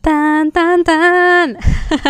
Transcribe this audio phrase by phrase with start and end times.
[0.00, 1.58] Tan, tan, tan.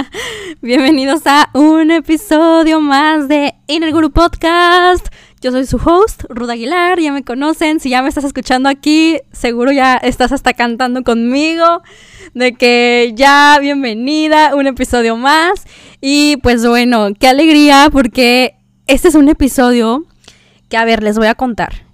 [0.62, 5.08] Bienvenidos a un episodio más de Inner Guru Podcast.
[5.40, 7.80] Yo soy su host, Ruda Aguilar, ya me conocen.
[7.80, 11.82] Si ya me estás escuchando aquí, seguro ya estás hasta cantando conmigo.
[12.32, 15.66] De que ya, bienvenida, un episodio más.
[16.00, 18.54] Y pues bueno, qué alegría porque
[18.86, 20.04] este es un episodio
[20.68, 21.89] que, a ver, les voy a contar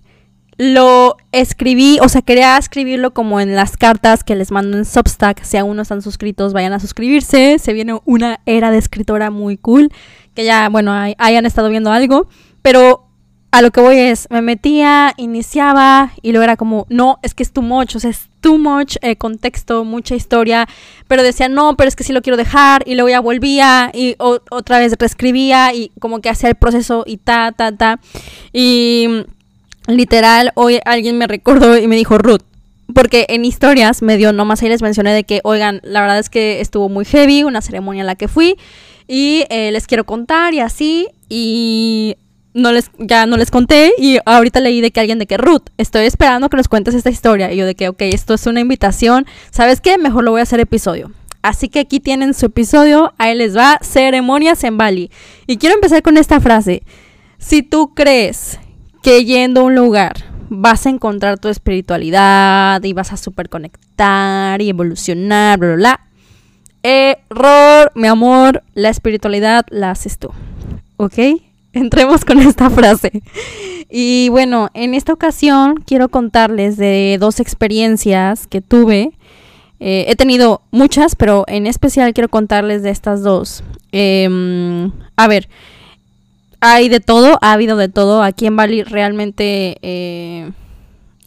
[0.59, 5.43] lo escribí, o sea, quería escribirlo como en las cartas que les mando en Substack.
[5.43, 7.59] Si aún no están suscritos, vayan a suscribirse.
[7.59, 9.91] Se viene una era de escritora muy cool,
[10.35, 12.29] que ya, bueno, hayan estado viendo algo.
[12.63, 13.07] Pero
[13.51, 17.43] a lo que voy es, me metía, iniciaba y luego era como, no, es que
[17.43, 20.67] es too much, o sea, es too much eh, contexto, mucha historia.
[21.07, 22.83] Pero decía, no, pero es que sí lo quiero dejar.
[22.87, 27.19] Y luego ya volvía y otra vez reescribía y como que hacía el proceso y
[27.19, 28.01] ta, ta, ta.
[28.55, 29.27] Y
[29.87, 32.43] literal, hoy alguien me recordó y me dijo, Ruth,
[32.95, 36.31] porque en historias me dio, nomás ahí les mencioné de que, oigan, la verdad es
[36.31, 38.57] que estuvo muy heavy, una ceremonia en la que fui,
[39.09, 42.17] y eh, les quiero contar y así, y
[42.55, 45.69] no les, ya no les conté, y ahorita leí de que alguien de que, Ruth,
[45.79, 48.61] estoy esperando que nos cuentes esta historia, y yo de que, ok, esto es una
[48.61, 49.99] invitación, ¿sabes qué?
[49.99, 51.11] Mejor lo voy a hacer episodio.
[51.43, 55.13] Así que aquí tienen su episodio, ahí les va, ceremonias en Bali.
[55.47, 56.83] Y quiero empezar con esta frase.
[57.39, 58.59] Si tú crees
[59.07, 60.15] que yendo a un lugar
[60.49, 66.01] vas a encontrar tu espiritualidad y vas a superconectar y evolucionar, bla, bla, bla.
[66.83, 70.31] Error, mi amor, la espiritualidad la haces tú.
[70.97, 71.19] ¿Ok?
[71.73, 73.23] Entremos con esta frase.
[73.89, 79.13] Y bueno, en esta ocasión quiero contarles de dos experiencias que tuve.
[79.79, 83.63] Eh, he tenido muchas, pero en especial quiero contarles de estas dos.
[83.93, 85.49] Em, a ver,
[86.61, 88.23] hay de todo, ha habido de todo.
[88.23, 90.51] Aquí en Bali realmente eh,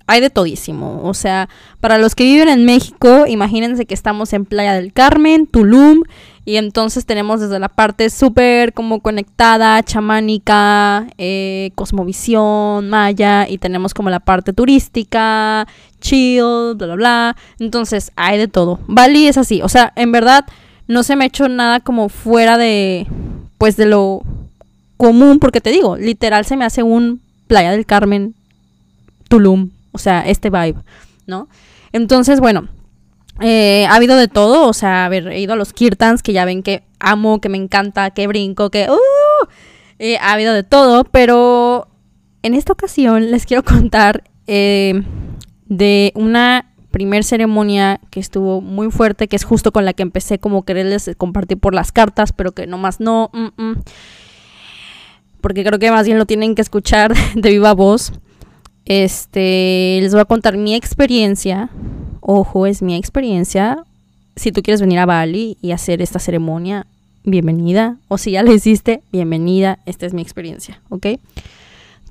[0.09, 1.01] hay de todísimo.
[1.03, 1.49] O sea,
[1.79, 6.03] para los que viven en México, imagínense que estamos en Playa del Carmen, Tulum,
[6.45, 13.93] y entonces tenemos desde la parte súper como conectada, chamánica, eh, cosmovisión, maya, y tenemos
[13.93, 15.67] como la parte turística,
[16.01, 17.37] chill, bla, bla, bla.
[17.59, 18.79] Entonces hay de todo.
[18.87, 19.61] Bali es así.
[19.61, 20.45] O sea, en verdad
[20.87, 23.05] no se me ha hecho nada como fuera de,
[23.59, 24.23] pues de lo
[24.99, 28.35] común, porque te digo, literal se me hace un Playa del Carmen,
[29.29, 30.75] Tulum, o sea, este vibe,
[31.25, 31.47] ¿no?
[31.93, 32.67] Entonces, bueno,
[33.39, 36.63] eh, ha habido de todo, o sea, he ido a los kirtans, que ya ven
[36.63, 38.89] que amo, que me encanta, que brinco, que...
[38.89, 39.47] Uh,
[39.99, 41.87] eh, ha habido de todo, pero
[42.43, 45.01] en esta ocasión les quiero contar eh,
[45.65, 50.39] de una primer ceremonia que estuvo muy fuerte, que es justo con la que empecé
[50.39, 53.29] como quererles compartir por las cartas, pero que nomás no...
[53.31, 53.75] Mm, mm
[55.41, 58.11] porque creo que más bien lo tienen que escuchar de viva voz.
[58.85, 61.69] Este, les voy a contar mi experiencia.
[62.21, 63.83] Ojo, es mi experiencia.
[64.35, 66.87] Si tú quieres venir a Bali y hacer esta ceremonia,
[67.23, 67.97] bienvenida.
[68.07, 69.79] O si ya la hiciste, bienvenida.
[69.85, 71.07] Esta es mi experiencia, ¿ok?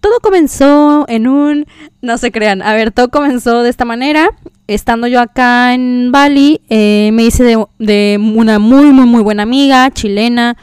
[0.01, 1.67] Todo comenzó en un...
[2.01, 2.63] No se crean.
[2.63, 4.31] A ver, todo comenzó de esta manera.
[4.69, 9.43] Estando yo acá en Bali, eh, me hice de, de una muy, muy, muy buena
[9.43, 10.57] amiga chilena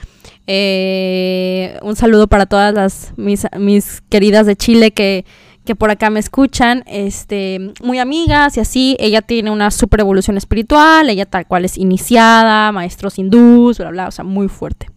[0.47, 5.25] eh, un saludo para todas las mis, mis queridas de Chile que,
[5.65, 6.83] que, por acá me escuchan.
[6.85, 8.95] Este, muy amigas y así.
[8.99, 11.09] Ella tiene una super evolución espiritual.
[11.09, 14.87] Ella tal cual es iniciada, maestros hindús, bla, bla, o sea, muy fuerte.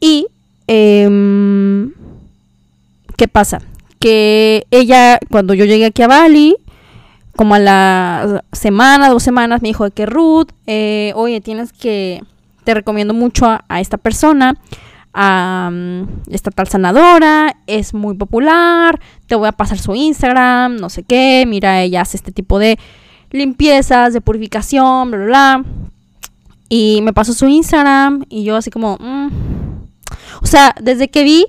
[0.00, 0.26] Y,
[0.66, 1.92] em,
[3.16, 3.62] ¿qué pasa?
[3.98, 6.56] Que ella, cuando yo llegué aquí a Bali,
[7.34, 12.22] como a la semana, dos semanas, me dijo que Ruth, eh, oye, tienes que
[12.68, 14.54] te recomiendo mucho a, esta persona,
[15.14, 20.90] a mm, esta tal sanadora, es muy popular, te voy a pasar su Instagram, no
[20.90, 22.78] sé qué, mira, ella hace este tipo de
[23.30, 25.64] limpiezas, de purificación, bla, bla, bla.
[26.68, 29.30] Y me pasó su Instagram y yo así como, mm".
[30.42, 31.46] o sea, desde que vi,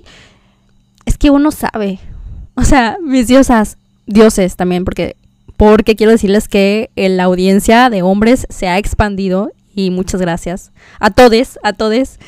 [1.04, 1.98] es que uno sabe,
[2.54, 3.76] o sea, mis diosas,
[4.06, 5.16] dioses también, porque
[5.58, 9.52] porque quiero decirles que la audiencia de hombres se ha expandido
[9.86, 12.18] y muchas gracias a todos, a todos.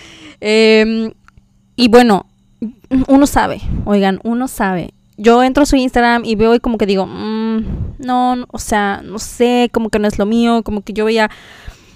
[0.40, 1.12] Em,
[1.76, 2.26] y bueno,
[3.08, 4.93] uno sabe, oigan, uno sabe.
[5.16, 7.64] Yo entro a su Instagram y veo y como que digo, mm,
[7.99, 11.31] no, o sea, no sé, como que no es lo mío, como que yo veía,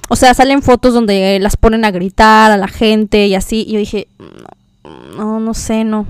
[0.09, 3.73] o sea, salen fotos donde las ponen a gritar a la gente y así, y
[3.73, 4.09] yo dije,
[5.17, 6.07] no, no sé, no.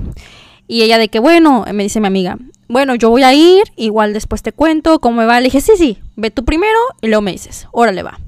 [0.68, 2.38] Y ella de que, bueno, me dice mi amiga,
[2.68, 5.40] bueno, yo voy a ir, igual después te cuento cómo me va.
[5.40, 8.18] Le dije, sí, sí, ve tú primero y luego me dices, órale va.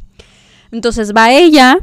[0.73, 1.79] Entonces va ella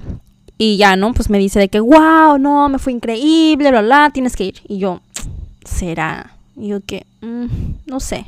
[0.57, 1.13] y ya, ¿no?
[1.13, 4.61] Pues me dice de que, wow, no, me fue increíble, bla, bla, tienes que ir.
[4.67, 5.01] Y yo,
[5.65, 6.31] ¿será?
[6.55, 7.45] Y yo que, mm,
[7.87, 8.25] no sé,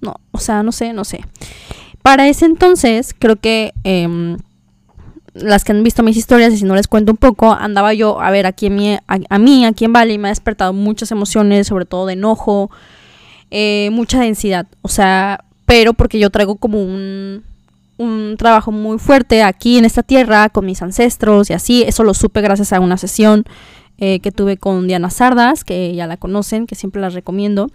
[0.00, 1.24] no, o sea, no sé, no sé.
[2.02, 4.36] Para ese entonces, creo que em,
[5.34, 8.20] las que han visto mis historias y si no les cuento un poco, andaba yo,
[8.20, 11.66] a ver, aquí en mi, a, mí, aquí en Bali, me ha despertado muchas emociones,
[11.66, 12.70] sobre todo de enojo,
[13.50, 17.42] eh, mucha densidad, o sea, pero porque yo traigo como un,
[17.96, 22.14] un trabajo muy fuerte aquí en esta tierra con mis ancestros y así, eso lo
[22.14, 23.44] supe gracias a una sesión
[23.98, 27.68] eh, que tuve con Diana Sardas, que ya la conocen, que siempre las recomiendo.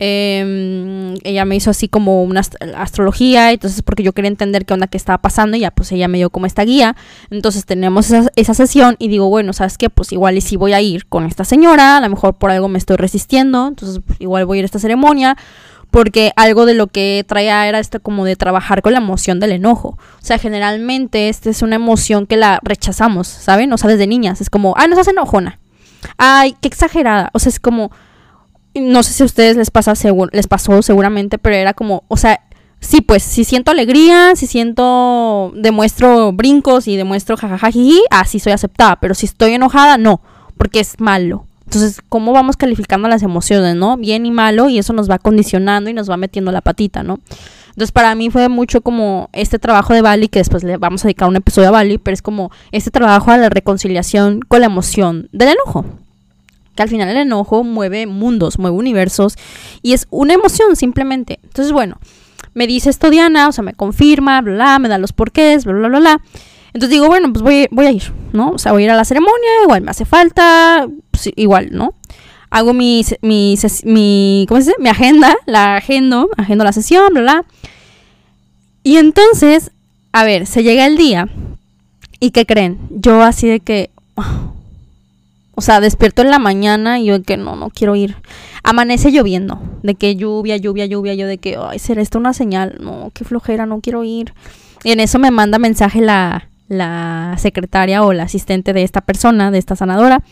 [0.00, 2.42] Em, ella me hizo así como una
[2.76, 6.08] astrología, entonces porque yo quería entender qué onda que estaba pasando y ya pues ella
[6.08, 6.96] me dio como esta guía.
[7.30, 9.90] Entonces tenemos esa, sesión y digo, bueno, ¿sabes qué?
[9.90, 12.68] Pues igual y si voy a ir con esta señora, a lo mejor por algo
[12.68, 15.36] me estoy resistiendo, entonces igual voy a ir a esta ceremonia
[15.94, 19.52] porque algo de lo que traía era esto como de trabajar con la emoción del
[19.52, 19.90] enojo.
[19.90, 23.72] O sea, generalmente esta es una emoción que la rechazamos, ¿saben?
[23.72, 25.60] O sea, desde niñas es como, ay, nos hace enojona.
[26.18, 27.30] Ay, qué exagerada.
[27.32, 27.92] O sea, es como
[28.74, 29.94] no sé si a ustedes les pasa
[30.32, 32.40] les pasó seguramente, pero era como, o sea,
[32.80, 38.96] sí, pues si siento alegría, si siento demuestro brincos y demuestro jajajajiji, así soy aceptada,
[38.96, 40.20] pero si estoy enojada, no,
[40.56, 41.46] porque es malo.
[41.66, 43.96] Entonces, ¿cómo vamos calificando las emociones, no?
[43.96, 47.20] Bien y malo, y eso nos va condicionando y nos va metiendo la patita, ¿no?
[47.68, 51.08] Entonces, para mí fue mucho como este trabajo de Bali, que después le vamos a
[51.08, 54.66] dedicar un episodio a Bali, pero es como este trabajo a la reconciliación con la
[54.66, 55.84] emoción del enojo
[56.74, 59.36] que al final el enojo mueve mundos, mueve universos
[59.82, 61.38] y es una emoción simplemente.
[61.42, 61.98] Entonces, bueno,
[62.52, 65.74] me dice esto Diana, o sea, me confirma, bla, bla, me da los porqués, bla,
[65.74, 66.20] bla, bla, bla.
[66.74, 68.50] Entonces digo, bueno, pues voy, voy a ir, ¿no?
[68.50, 71.94] O sea, voy a ir a la ceremonia, igual me hace falta, pues igual, ¿no?
[72.50, 74.74] Hago mi, mi, mi, ¿cómo se?
[74.80, 77.44] Mi agenda, la agendo, agendo la sesión, bla, bla.
[78.82, 79.70] Y entonces,
[80.12, 81.28] a ver, se llega el día
[82.18, 82.80] y ¿qué creen?
[82.90, 83.90] Yo así de que,
[85.54, 88.16] o sea, despierto en la mañana y yo de que no, no quiero ir.
[88.64, 92.78] Amanece lloviendo, de que lluvia, lluvia, lluvia, yo de que, ay, será esto una señal,
[92.80, 94.34] no, qué flojera, no quiero ir.
[94.82, 99.50] Y en eso me manda mensaje la, la secretaria o la asistente de esta persona,
[99.50, 100.22] de esta sanadora,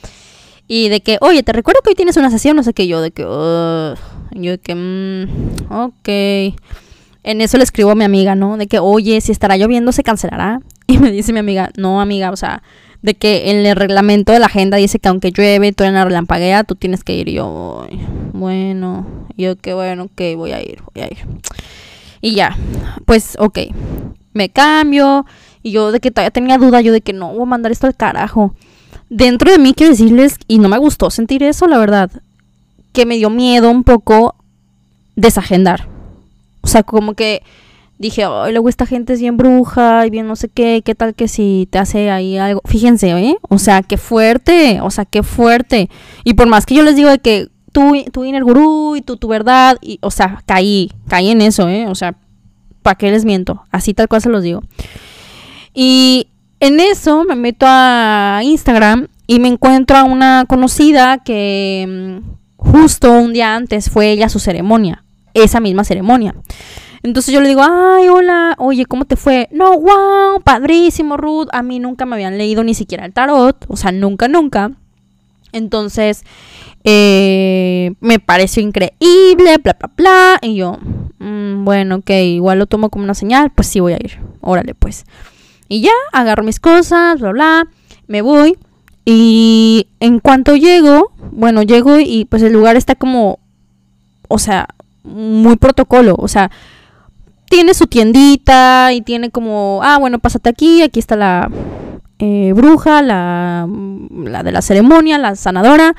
[0.68, 3.00] y de que, oye, te recuerdo que hoy tienes una sesión, no sé qué, yo
[3.00, 6.08] de que, yo de que, mm, ok.
[7.24, 8.56] En eso le escribo a mi amiga, ¿no?
[8.56, 10.60] De que, oye, si estará lloviendo, se cancelará.
[10.88, 12.62] Y me dice mi amiga, no, amiga, o sea,
[13.02, 16.04] de que en el reglamento de la agenda dice que aunque llueve, tú en la
[16.04, 17.28] relampaguea, tú tienes que ir.
[17.28, 17.86] Y yo,
[18.32, 19.06] bueno,
[19.36, 21.18] yo que bueno, que voy a ir, voy a ir.
[22.20, 22.56] Y ya,
[23.04, 23.58] pues ok,
[24.32, 25.26] me cambio.
[25.62, 27.86] Y yo de que todavía tenía duda, yo de que no voy a mandar esto
[27.86, 28.54] al carajo.
[29.08, 32.10] Dentro de mí quiero decirles, y no me gustó sentir eso, la verdad,
[32.92, 34.34] que me dio miedo un poco
[35.16, 35.88] desagendar.
[36.62, 37.42] O sea, como que
[37.98, 41.14] dije, ay, luego esta gente es bien bruja y bien no sé qué, qué tal
[41.14, 42.60] que si te hace ahí algo.
[42.64, 43.36] Fíjense, ¿eh?
[43.48, 45.88] O sea, qué fuerte, o sea, qué fuerte.
[46.24, 49.16] Y por más que yo les digo de que tú, tú el gurú y tú
[49.16, 51.86] tu verdad, y, o sea, caí, caí en eso, ¿eh?
[51.86, 52.16] O sea,
[52.82, 53.62] ¿para qué les miento?
[53.70, 54.62] Así tal cual se los digo.
[55.74, 56.28] Y
[56.60, 63.12] en eso me meto a Instagram y me encuentro a una conocida que mm, justo
[63.12, 65.04] un día antes fue ella su ceremonia,
[65.34, 66.34] esa misma ceremonia.
[67.02, 69.48] Entonces yo le digo, ay, hola, oye, ¿cómo te fue?
[69.50, 71.48] No, wow, padrísimo, Ruth.
[71.52, 74.70] A mí nunca me habían leído ni siquiera el tarot, o sea, nunca, nunca.
[75.50, 76.24] Entonces,
[76.84, 80.38] eh, me pareció increíble, bla, bla, bla.
[80.42, 80.78] Y yo,
[81.18, 84.18] mm, bueno, ok, igual lo tomo como una señal, pues sí voy a ir.
[84.40, 85.04] Órale, pues.
[85.72, 87.66] Y ya, agarro mis cosas, bla, bla,
[88.06, 88.58] me voy.
[89.06, 93.38] Y en cuanto llego, bueno, llego y pues el lugar está como,
[94.28, 94.68] o sea,
[95.02, 96.50] muy protocolo, o sea,
[97.46, 101.50] tiene su tiendita y tiene como, ah, bueno, pásate aquí, aquí está la
[102.18, 103.66] eh, bruja, la,
[104.10, 105.94] la de la ceremonia, la sanadora.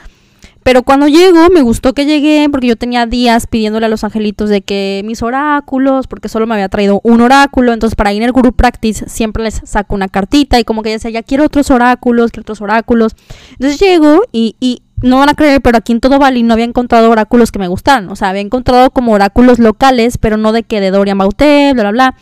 [0.63, 4.49] Pero cuando llego, me gustó que llegué porque yo tenía días pidiéndole a los angelitos
[4.49, 8.53] de que mis oráculos, porque solo me había traído un oráculo, entonces para el Guru
[8.53, 12.43] Practice siempre les saco una cartita y como que decía, ya quiero otros oráculos, quiero
[12.43, 13.15] otros oráculos.
[13.51, 16.65] Entonces llego y, y no van a creer, pero aquí en todo Bali no había
[16.65, 18.09] encontrado oráculos que me gustaran.
[18.09, 21.83] O sea, había encontrado como oráculos locales, pero no de que de Dorian Bauté, bla,
[21.83, 22.15] bla, bla.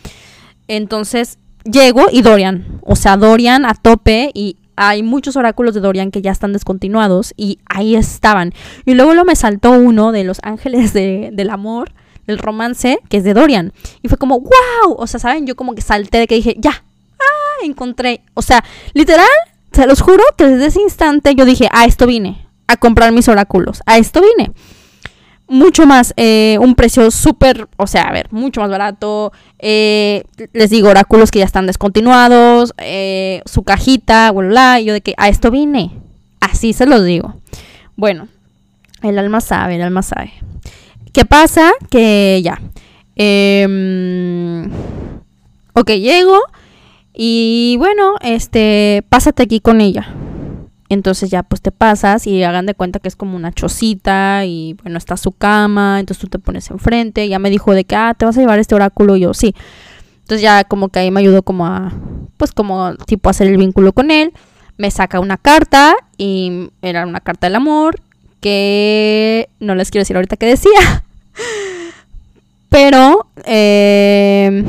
[0.66, 2.80] Entonces llego y Dorian.
[2.82, 7.34] O sea, Dorian a tope y hay muchos oráculos de Dorian que ya están descontinuados
[7.36, 8.52] y ahí estaban.
[8.84, 11.92] Y luego lo me saltó uno de los ángeles del amor,
[12.26, 13.72] del romance, que es de Dorian.
[14.02, 14.96] Y fue como, wow.
[14.96, 15.46] O sea, ¿saben?
[15.46, 16.84] Yo como que salté de que dije, ya.
[17.18, 18.22] Ah, encontré.
[18.34, 18.64] O sea,
[18.94, 19.26] literal,
[19.72, 23.28] se los juro que desde ese instante yo dije, a esto vine a comprar mis
[23.28, 23.82] oráculos.
[23.86, 24.52] A esto vine.
[25.52, 29.32] Mucho más, eh, un precio súper, o sea, a ver, mucho más barato.
[29.58, 35.02] Eh, les digo, oráculos que ya están descontinuados, eh, su cajita, bla, y yo de
[35.02, 35.90] que a esto vine.
[36.40, 37.34] Así se los digo.
[37.96, 38.28] Bueno,
[39.02, 40.32] el alma sabe, el alma sabe.
[41.12, 41.72] ¿Qué pasa?
[41.90, 42.58] Que ya.
[43.14, 44.70] Em,
[45.74, 46.40] ok, llego
[47.12, 50.14] Y bueno, este, pásate aquí con ella.
[50.92, 54.74] Entonces ya pues te pasas y hagan de cuenta que es como una chocita y
[54.82, 57.28] bueno, está su cama, entonces tú te pones enfrente.
[57.28, 59.16] Ya me dijo de que, ah, te vas a llevar este oráculo.
[59.16, 59.54] Y yo, sí.
[60.20, 61.92] Entonces ya como que ahí me ayudó como a,
[62.36, 64.34] pues como tipo hacer el vínculo con él.
[64.76, 67.98] Me saca una carta y era una carta del amor
[68.42, 71.04] que no les quiero decir ahorita qué decía.
[72.68, 74.62] Pero eh,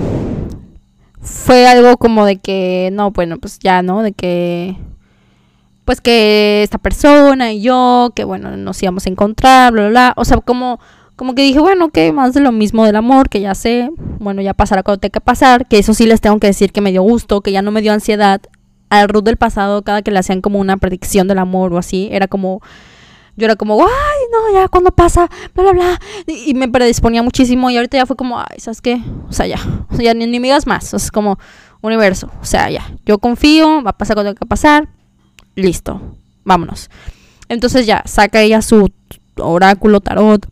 [1.21, 4.03] fue algo como de que, no, bueno, pues ya, ¿no?
[4.03, 4.77] De que,
[5.85, 10.13] pues que esta persona y yo, que bueno, nos íbamos a encontrar, bla, bla, bla.
[10.15, 10.79] O sea, como,
[11.15, 14.41] como que dije, bueno, que más de lo mismo del amor, que ya sé, bueno,
[14.41, 16.91] ya pasará cuando tenga que pasar, que eso sí les tengo que decir que me
[16.91, 18.41] dio gusto, que ya no me dio ansiedad.
[18.89, 22.09] Al Ruth del pasado, cada que le hacían como una predicción del amor o así,
[22.11, 22.61] era como
[23.35, 25.27] yo era como, ay, no, ya, cuando pasa?
[25.55, 25.99] Bla, bla, bla.
[26.27, 29.01] Y, me predisponía muchísimo y ahorita ya fue como, ay, ¿sabes qué?
[29.27, 29.57] O sea, ya,
[29.97, 30.93] ya ni, ni me digas más.
[30.93, 31.39] O sea, es como
[31.81, 32.29] universo.
[32.41, 34.87] O sea, ya, yo confío, va a pasar cuando tenga que pasar.
[35.55, 36.89] Listo, vámonos.
[37.49, 38.91] Entonces ya, saca ella su
[39.37, 40.47] oráculo, tarot,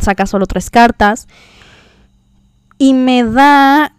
[0.00, 1.28] saca solo tres cartas
[2.78, 3.92] y me da,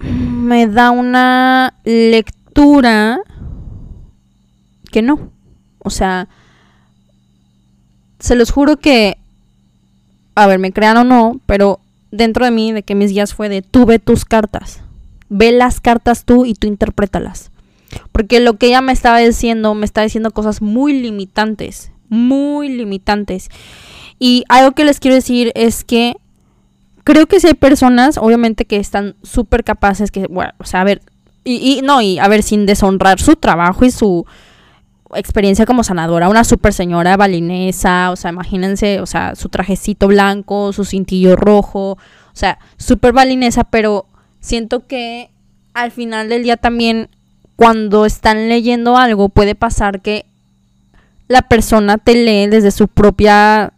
[0.00, 3.20] me da una lectura
[4.90, 5.30] que no.
[5.78, 6.28] O sea,
[8.18, 9.16] se los juro que,
[10.34, 13.48] a ver, me crean o no, pero dentro de mí, de que mis guías fue
[13.48, 14.80] de tú ve tus cartas,
[15.28, 17.50] ve las cartas tú y tú interprétalas.
[18.12, 23.48] Porque lo que ella me estaba diciendo, me está diciendo cosas muy limitantes, muy limitantes.
[24.18, 26.16] Y algo que les quiero decir es que
[27.04, 30.84] creo que si hay personas, obviamente, que están súper capaces, que, bueno, o sea, a
[30.84, 31.02] ver,
[31.44, 34.26] y, y no, y a ver, sin deshonrar su trabajo y su,
[35.14, 40.72] experiencia como sanadora, una super señora balinesa, o sea, imagínense, o sea, su trajecito blanco,
[40.72, 41.98] su cintillo rojo, o
[42.34, 44.06] sea, súper balinesa, pero
[44.40, 45.30] siento que
[45.74, 47.08] al final del día también
[47.58, 50.26] cuando están leyendo algo puede pasar que
[51.26, 53.72] la persona te lee desde su propia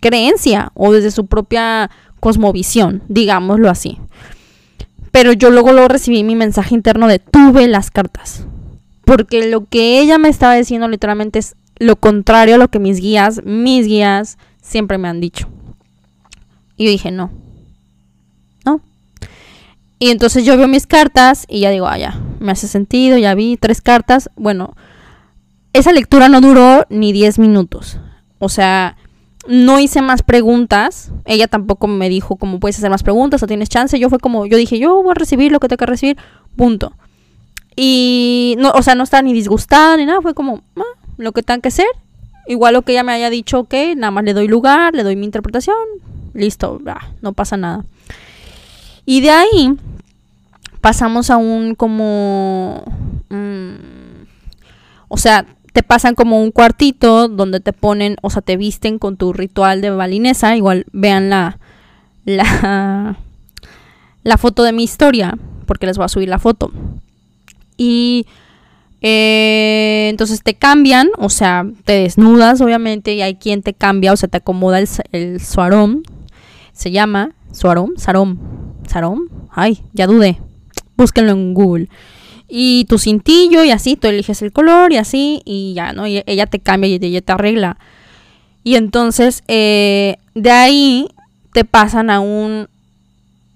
[0.00, 3.98] creencia o desde su propia cosmovisión, digámoslo así.
[5.12, 8.46] Pero yo luego lo recibí mi mensaje interno de tuve las cartas
[9.04, 12.98] porque lo que ella me estaba diciendo literalmente es lo contrario a lo que mis
[12.98, 15.48] guías, mis guías siempre me han dicho.
[16.78, 17.30] Y yo dije, no.
[18.64, 18.80] No.
[19.98, 21.98] Y entonces yo veo mis cartas y ya digo, ah,
[22.40, 24.30] me hace sentido, ya vi tres cartas.
[24.36, 24.74] Bueno,
[25.72, 27.98] esa lectura no duró ni 10 minutos.
[28.38, 28.96] O sea,
[29.46, 31.12] no hice más preguntas.
[31.24, 33.98] Ella tampoco me dijo cómo puedes hacer más preguntas o tienes chance.
[33.98, 36.16] Yo fue como, yo dije, yo voy a recibir lo que tengo que recibir.
[36.56, 36.92] Punto.
[37.76, 41.42] Y, no, o sea, no estaba ni disgustada ni nada, fue como, ah, lo que
[41.42, 41.86] tenga que ser.
[42.46, 45.14] Igual lo que ella me haya dicho, ok, nada más le doy lugar, le doy
[45.14, 45.76] mi interpretación,
[46.34, 46.80] listo,
[47.22, 47.84] no pasa nada.
[49.06, 49.76] Y de ahí
[50.80, 52.84] pasamos a un como...
[53.28, 54.24] Mm,
[55.08, 59.16] o sea, te pasan como un cuartito donde te ponen, o sea, te visten con
[59.16, 60.56] tu ritual de balinesa.
[60.56, 61.58] Igual vean la,
[62.24, 63.16] la,
[64.22, 66.70] la foto de mi historia, porque les voy a subir la foto.
[67.76, 68.26] Y
[69.00, 74.16] eh, entonces te cambian, o sea, te desnudas obviamente y hay quien te cambia, o
[74.16, 76.02] sea, te acomoda el, el suarón.
[76.72, 78.38] Se llama suarón, sarón,
[78.86, 79.28] sarón.
[79.50, 80.38] Ay, ya dudé.
[81.00, 81.88] Búsquenlo en Google.
[82.46, 86.06] Y tu cintillo y así, tú eliges el color y así y ya, ¿no?
[86.06, 87.78] Y ella te cambia y ella te arregla.
[88.64, 91.08] Y entonces eh, de ahí
[91.54, 92.68] te pasan a un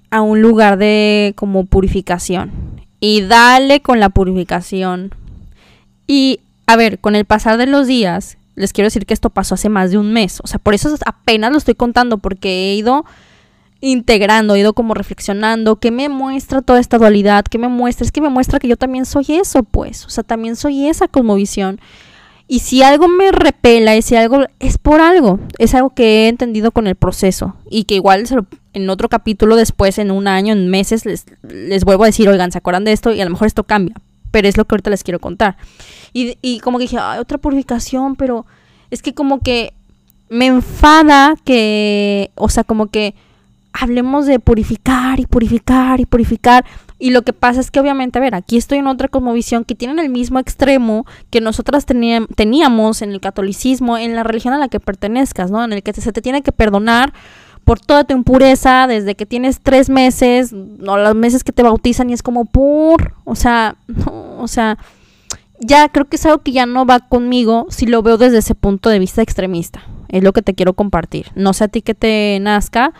[0.08, 2.50] a un lugar de como purificación
[2.98, 5.14] y dale con la purificación.
[6.06, 9.56] Y a ver, con el pasar de los días, les quiero decir que esto pasó
[9.56, 10.40] hace más de un mes.
[10.42, 13.04] O sea, por eso apenas lo estoy contando, porque he ido
[13.84, 17.44] integrando, he ido como reflexionando, ¿qué me muestra toda esta dualidad?
[17.44, 18.04] ¿Qué me muestra?
[18.04, 20.06] Es que me muestra que yo también soy eso, pues.
[20.06, 21.80] O sea, también soy esa cosmovisión.
[22.46, 26.28] Y si algo me repela y si algo es por algo, es algo que he
[26.28, 28.24] entendido con el proceso y que igual
[28.74, 32.52] en otro capítulo después, en un año, en meses, les, les vuelvo a decir, oigan,
[32.52, 33.12] ¿se acuerdan de esto?
[33.12, 33.94] Y a lo mejor esto cambia,
[34.30, 35.56] pero es lo que ahorita les quiero contar.
[36.12, 38.44] Y, y como que dije, Ay, otra purificación, pero
[38.90, 39.72] es que como que
[40.28, 43.14] me enfada que, o sea, como que
[43.74, 46.64] hablemos de purificar y purificar y purificar.
[46.98, 49.74] Y lo que pasa es que obviamente, a ver, aquí estoy en otra cosmovisión que
[49.74, 54.68] tienen el mismo extremo que nosotras teníamos en el catolicismo, en la religión a la
[54.68, 55.62] que pertenezcas, ¿no?
[55.64, 57.12] En el que se te tiene que perdonar
[57.64, 62.10] por toda tu impureza desde que tienes tres meses, o los meses que te bautizan
[62.10, 64.78] y es como por, o sea, no, o sea,
[65.58, 68.54] ya creo que es algo que ya no va conmigo si lo veo desde ese
[68.54, 69.82] punto de vista extremista.
[70.08, 71.32] Es lo que te quiero compartir.
[71.34, 72.92] No sé a ti que te nazca,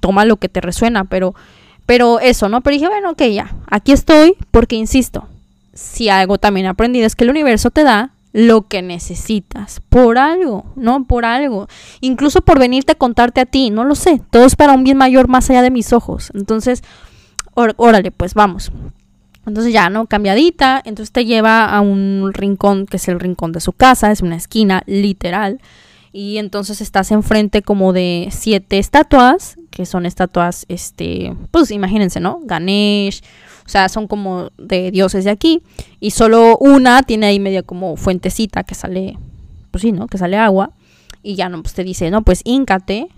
[0.00, 1.34] toma lo que te resuena, pero
[1.86, 2.60] Pero eso, ¿no?
[2.60, 5.26] Pero dije, bueno, ok, ya, aquí estoy porque, insisto,
[5.74, 10.16] si algo también he aprendido es que el universo te da lo que necesitas, por
[10.16, 11.04] algo, ¿no?
[11.04, 11.66] Por algo.
[12.00, 14.22] Incluso por venirte a contarte a ti, no lo sé.
[14.30, 16.30] Todo es para un bien mayor más allá de mis ojos.
[16.32, 16.84] Entonces,
[17.54, 18.70] órale, pues vamos.
[19.44, 20.06] Entonces ya, ¿no?
[20.06, 20.80] Cambiadita.
[20.84, 24.12] Entonces te lleva a un rincón que es el rincón de su casa.
[24.12, 25.60] Es una esquina literal.
[26.12, 29.56] Y entonces estás enfrente como de siete estatuas.
[29.70, 32.40] Que son estatuas, este, pues imagínense, ¿no?
[32.42, 33.22] Ganesh.
[33.64, 35.62] O sea, son como de dioses de aquí.
[36.00, 39.16] Y solo una tiene ahí media como fuentecita que sale,
[39.70, 40.06] pues sí, ¿no?
[40.08, 40.70] Que sale agua.
[41.22, 43.08] Y ya no, pues te dice, no, pues íncate.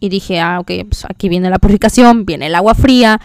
[0.00, 3.20] Y dije, ah, ok, pues aquí viene la purificación, viene el agua fría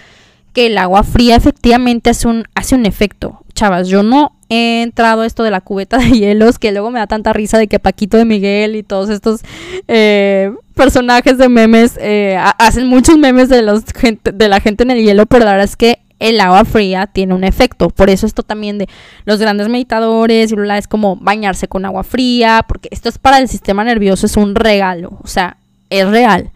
[0.53, 3.43] que el agua fría efectivamente hace un, hace un efecto.
[3.53, 6.99] Chavas, yo no he entrado a esto de la cubeta de hielos, que luego me
[6.99, 9.41] da tanta risa de que Paquito de Miguel y todos estos
[9.87, 15.03] eh, personajes de memes eh, hacen muchos memes de, los de la gente en el
[15.03, 17.89] hielo, pero la verdad es que el agua fría tiene un efecto.
[17.89, 18.87] Por eso esto también de
[19.25, 23.39] los grandes meditadores y bla, es como bañarse con agua fría, porque esto es para
[23.39, 25.57] el sistema nervioso, es un regalo, o sea,
[25.89, 26.51] es real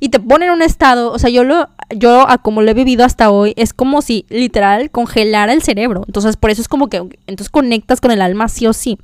[0.00, 2.74] y te pone en un estado, o sea, yo lo, yo a como lo he
[2.74, 6.04] vivido hasta hoy, es como si literal congelara el cerebro.
[6.06, 8.98] Entonces, por eso es como que, entonces conectas con el alma sí o sí.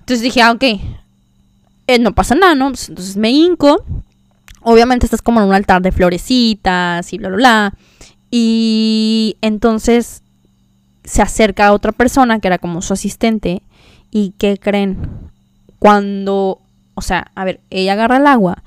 [0.00, 0.64] Entonces dije, ah, ok,
[1.86, 2.68] eh, no pasa nada, ¿no?
[2.68, 3.84] Pues, entonces me hinco.
[4.62, 7.74] Obviamente estás como en un altar de florecitas y bla, bla, bla.
[8.30, 10.22] Y entonces
[11.04, 13.62] se acerca a otra persona que era como su asistente.
[14.10, 14.98] ¿Y qué creen?
[15.78, 16.60] Cuando,
[16.94, 18.62] o sea, a ver, ella agarra el agua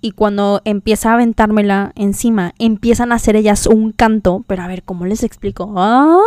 [0.00, 4.82] y cuando empieza a aventármela encima, empiezan a hacer ellas un canto, pero a ver,
[4.82, 5.74] ¿cómo les explico?
[5.76, 6.18] Ah,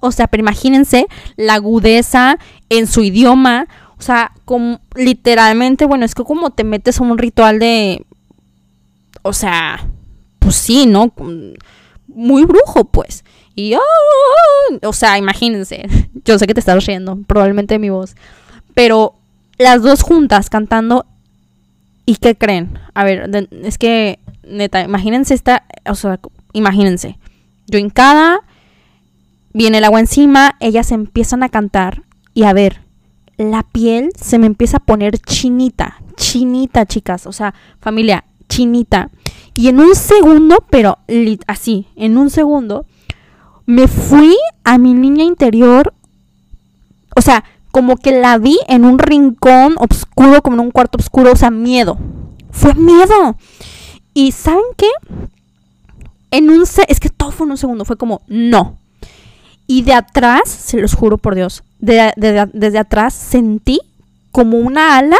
[0.00, 1.06] o sea, pero imagínense
[1.36, 3.66] la agudeza en su idioma,
[3.98, 4.32] o sea,
[4.94, 8.04] literalmente, bueno, es que como te metes a un ritual de,
[9.22, 9.88] o sea,
[10.38, 11.12] pues sí, ¿no?
[12.08, 13.24] Muy brujo, pues.
[13.54, 13.80] Y, ah,
[14.82, 15.86] o sea, imagínense,
[16.26, 18.16] yo sé que te estás riendo, probablemente mi voz,
[18.74, 19.14] pero
[19.56, 21.06] las dos juntas cantando
[22.06, 22.78] ¿Y qué creen?
[22.94, 26.20] A ver, es que, neta, imagínense esta, o sea,
[26.52, 27.18] imagínense.
[27.66, 28.40] Yo en cada,
[29.52, 32.80] viene el agua encima, ellas empiezan a cantar y a ver,
[33.36, 39.10] la piel se me empieza a poner chinita, chinita, chicas, o sea, familia, chinita.
[39.54, 40.98] Y en un segundo, pero
[41.48, 42.86] así, en un segundo,
[43.64, 45.92] me fui a mi niña interior,
[47.16, 47.42] o sea,
[47.76, 51.50] como que la vi en un rincón oscuro, como en un cuarto oscuro, o sea,
[51.50, 51.98] miedo.
[52.50, 53.36] Fue miedo.
[54.14, 54.88] Y ¿saben qué?
[56.30, 58.78] En un es que todo fue en un segundo, fue como no.
[59.66, 63.78] Y de atrás, se los juro por Dios, desde atrás sentí
[64.32, 65.18] como una ala,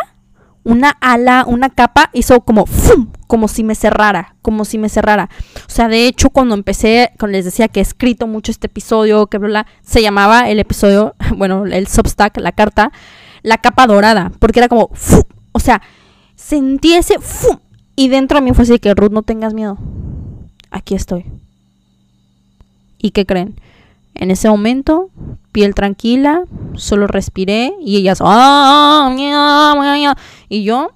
[0.66, 3.06] una ala, una capa hizo como ¡fum!
[3.28, 5.30] como si me cerrara, como si me cerrara.
[5.58, 9.28] O sea, de hecho, cuando empecé, cuando les decía que he escrito mucho este episodio,
[9.28, 12.90] que bla, se llamaba el episodio, bueno, el substack, la carta,
[13.42, 15.22] la capa dorada, porque era como, ¡fum!
[15.52, 15.82] o sea,
[16.34, 17.58] sentí ese ¡fum!
[17.94, 19.78] y dentro de mí fue así que, Ruth, no tengas miedo,
[20.72, 21.26] aquí estoy.
[22.98, 23.54] ¿Y qué creen?
[24.14, 25.10] En ese momento,
[25.52, 26.42] piel tranquila,
[26.74, 29.14] solo respiré y ellas, ¡ah!
[30.48, 30.92] Y yo,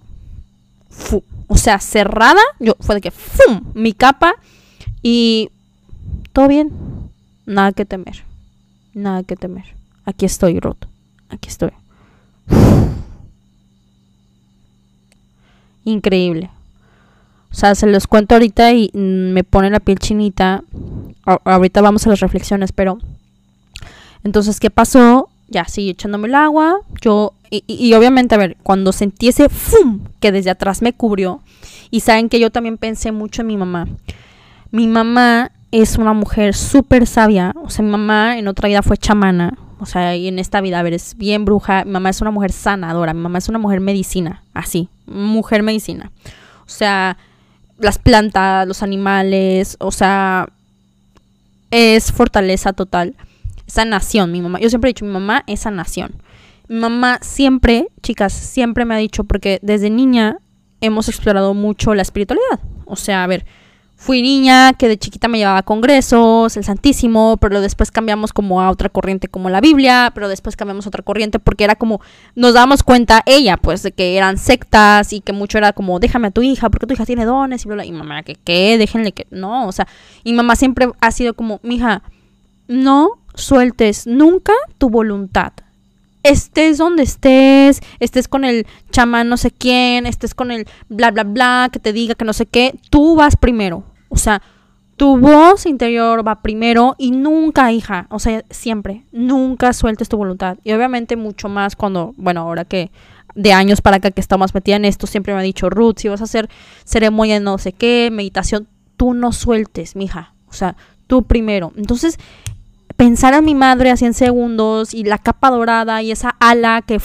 [1.46, 3.62] o sea, cerrada, yo fue de que ¡fum!
[3.74, 4.34] mi capa
[5.02, 5.50] y
[6.32, 6.70] todo bien,
[7.46, 8.22] nada que temer.
[8.94, 9.64] Nada que temer.
[10.04, 10.84] Aquí estoy, Ruth.
[11.28, 11.70] Aquí estoy.
[15.84, 16.50] Increíble.
[17.50, 20.62] O sea, se los cuento ahorita y me pone la piel chinita.
[21.24, 22.98] ahorita vamos a las reflexiones, pero
[24.22, 25.28] entonces, ¿qué pasó?
[25.48, 26.80] Ya, sigue echándome el agua.
[27.00, 30.00] Yo y, obviamente, a ver, cuando sentí ese ¡fum!
[30.20, 31.42] que desde atrás me cubrió,
[31.90, 33.88] y saben que yo también pensé mucho en mi mamá.
[34.70, 38.96] Mi mamá es una mujer súper sabia, o sea, mi mamá en otra vida fue
[38.96, 42.20] chamana, o sea, y en esta vida, a ver, es bien bruja, mi mamá es
[42.20, 46.12] una mujer sanadora, mi mamá es una mujer medicina, así, mujer medicina.
[46.66, 47.16] O sea,
[47.78, 50.48] las plantas, los animales, o sea,
[51.70, 53.16] es fortaleza total.
[53.66, 54.60] Sanación, mi mamá.
[54.60, 56.12] Yo siempre he dicho, mi mamá es sanación.
[56.70, 60.38] Mamá siempre, chicas, siempre me ha dicho, porque desde niña
[60.80, 62.61] hemos explorado mucho la espiritualidad.
[62.85, 63.44] O sea, a ver,
[63.96, 68.61] fui niña que de chiquita me llevaba a congresos, el Santísimo, pero después cambiamos como
[68.61, 72.00] a otra corriente como la Biblia, pero después cambiamos a otra corriente porque era como,
[72.37, 76.28] nos damos cuenta ella, pues, de que eran sectas y que mucho era como, déjame
[76.28, 77.85] a tu hija porque tu hija tiene dones y bla, bla.
[77.85, 78.78] Y mamá, que qué?
[78.78, 79.88] Déjenle que, no, o sea,
[80.22, 82.04] y mamá siempre ha sido como, mija,
[82.68, 85.52] no sueltes nunca tu voluntad
[86.22, 91.24] estés donde estés, estés con el chamán no sé quién, estés con el bla bla
[91.24, 93.85] bla, que te diga que no sé qué, tú vas primero.
[94.09, 94.42] O sea,
[94.96, 100.59] tu voz interior va primero y nunca, hija, o sea, siempre, nunca sueltes tu voluntad.
[100.62, 102.90] Y obviamente mucho más cuando, bueno, ahora que
[103.35, 106.09] de años para acá que estamos metida en esto, siempre me ha dicho, Ruth, si
[106.09, 106.50] vas a hacer
[106.85, 110.35] ceremonia no sé qué, meditación, tú no sueltes, mija.
[110.48, 111.72] O sea, tú primero.
[111.76, 112.18] Entonces,
[113.00, 117.00] pensar a mi madre así en segundos y la capa dorada y esa ala que,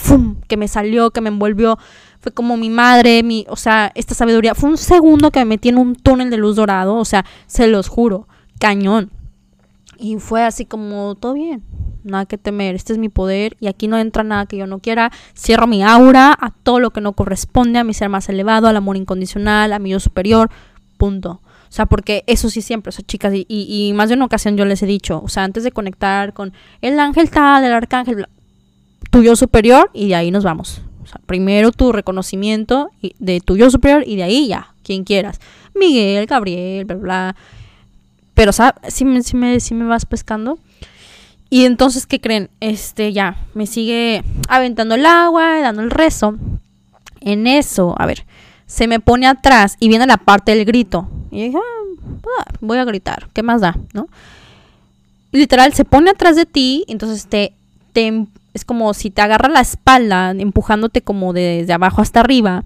[0.46, 1.78] que me salió, que me envolvió,
[2.20, 4.54] fue como mi madre, mi, o sea, esta sabiduría.
[4.54, 7.66] Fue un segundo que me metí en un túnel de luz dorado, o sea, se
[7.66, 8.28] los juro,
[8.60, 9.10] cañón.
[9.98, 11.62] Y fue así como, todo bien,
[12.04, 14.80] nada que temer, este es mi poder y aquí no entra nada que yo no
[14.80, 15.10] quiera.
[15.34, 18.76] Cierro mi aura a todo lo que no corresponde a mi ser más elevado, al
[18.76, 20.50] amor incondicional, a mi yo superior,
[20.98, 21.40] punto.
[21.76, 24.56] O sea, porque eso sí siempre, o sea, chicas, y, y, más de una ocasión
[24.56, 28.24] yo les he dicho, o sea, antes de conectar con el ángel tal, el arcángel,
[29.10, 30.80] tu yo superior, y de ahí nos vamos.
[31.04, 35.38] O sea, primero tu reconocimiento de tu yo superior y de ahí ya, quien quieras.
[35.74, 37.36] Miguel, Gabriel, bla, bla.
[38.32, 38.94] Pero, ¿sabes?
[38.94, 40.58] Si me, si me, si me vas pescando.
[41.50, 42.48] Y entonces, ¿qué creen?
[42.60, 46.38] Este, ya, me sigue aventando el agua, dando el rezo.
[47.20, 48.24] En eso, a ver,
[48.64, 51.10] se me pone atrás y viene la parte del grito.
[51.36, 53.76] Y dije, ah, voy a gritar, ¿qué más da?
[53.92, 54.08] ¿No?
[55.36, 57.52] literal, se pone atrás de ti, entonces te,
[57.92, 62.64] te, es como si te agarra la espalda, empujándote como desde abajo hasta arriba.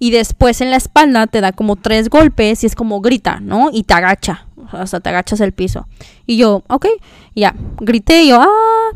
[0.00, 3.70] Y después en la espalda te da como tres golpes y es como grita, ¿no?
[3.72, 5.86] Y te agacha, o sea, te agachas el piso.
[6.26, 6.86] Y yo, ok,
[7.34, 8.90] ya, grité y yo, ah,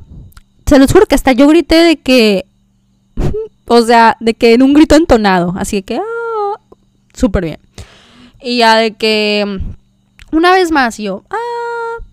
[0.66, 2.46] se los juro que hasta yo grité de que,
[3.66, 6.60] o sea, de que en un grito entonado, así que, ah,
[7.14, 7.58] súper bien.
[8.42, 9.60] Y ya de que
[10.32, 12.04] una vez más yo, ah,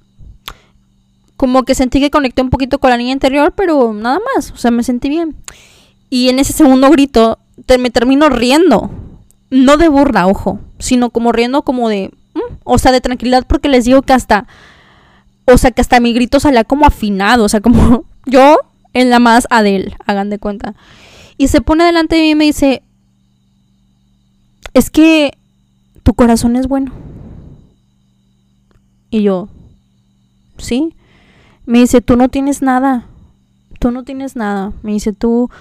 [1.37, 4.57] como que sentí que conecté un poquito con la niña interior, pero nada más, o
[4.57, 5.35] sea, me sentí bien.
[6.09, 7.39] Y en ese segundo grito
[7.79, 8.91] me termino riendo,
[9.49, 13.69] no de burla, ojo, sino como riendo como de, mm", o sea, de tranquilidad porque
[13.69, 14.47] les digo que hasta,
[15.45, 18.57] o sea, que hasta mi grito salía como afinado, o sea, como yo
[18.93, 20.75] en la más Adel, hagan de cuenta.
[21.37, 22.83] Y se pone delante de mí y me dice,
[24.73, 25.37] es que
[26.09, 26.91] tu corazón es bueno.
[29.11, 29.47] Y yo,
[30.57, 30.95] ¿sí?
[31.67, 33.05] Me dice, tú no tienes nada.
[33.79, 34.73] Tú no tienes nada.
[34.81, 35.51] Me dice, tú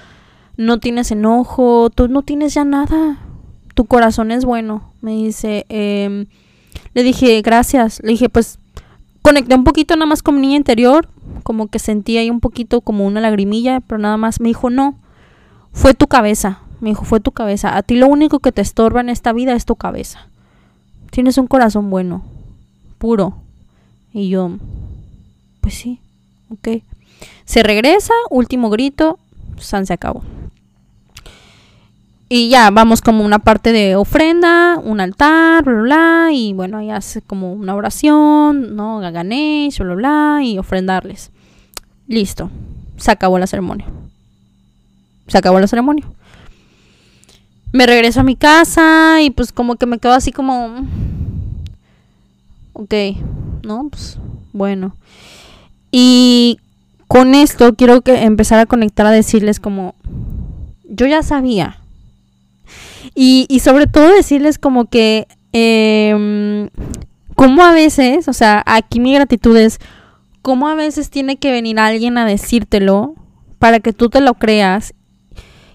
[0.56, 3.18] no tienes enojo, tú no tienes ya nada.
[3.74, 4.94] Tu corazón es bueno.
[5.02, 6.24] Me dice, em,
[6.94, 8.00] le dije, gracias.
[8.02, 8.58] Le dije, pues
[9.20, 11.10] conecté un poquito nada más con mi niña interior.
[11.42, 14.40] Como que sentí ahí un poquito como una lagrimilla, pero nada más.
[14.40, 14.98] Me dijo, no,
[15.72, 16.62] fue tu cabeza.
[16.80, 17.76] Me dijo, fue tu cabeza.
[17.76, 20.27] A ti lo único que te estorba en esta vida es tu cabeza.
[21.10, 22.22] Tienes un corazón bueno,
[22.98, 23.34] puro.
[24.12, 24.56] Y yo,
[25.60, 26.00] pues sí,
[26.50, 26.82] ok.
[27.44, 29.18] Se regresa, último grito,
[29.58, 30.22] San se acabó.
[32.30, 36.28] Y ya, vamos como una parte de ofrenda, un altar, bla, bla, bla.
[36.32, 38.98] Y bueno, ahí hace como una oración, ¿no?
[39.00, 40.40] Gaganesh, bla, bla, bla.
[40.44, 41.30] Y ofrendarles.
[42.06, 42.50] Listo.
[42.98, 43.86] Se acabó la ceremonia.
[45.26, 46.04] Se acabó la ceremonia
[47.72, 50.86] me regreso a mi casa y pues como que me quedo así como...
[52.72, 52.94] Ok,
[53.64, 53.88] ¿no?
[53.90, 54.18] Pues
[54.52, 54.96] bueno.
[55.90, 56.58] Y
[57.06, 59.94] con esto quiero que empezar a conectar a decirles como...
[60.88, 61.80] Yo ya sabía.
[63.14, 65.26] Y, y sobre todo decirles como que...
[65.52, 66.68] Eh,
[67.34, 69.78] como a veces, o sea, aquí mi gratitud es...
[70.40, 73.14] Como a veces tiene que venir alguien a decírtelo
[73.58, 74.94] para que tú te lo creas.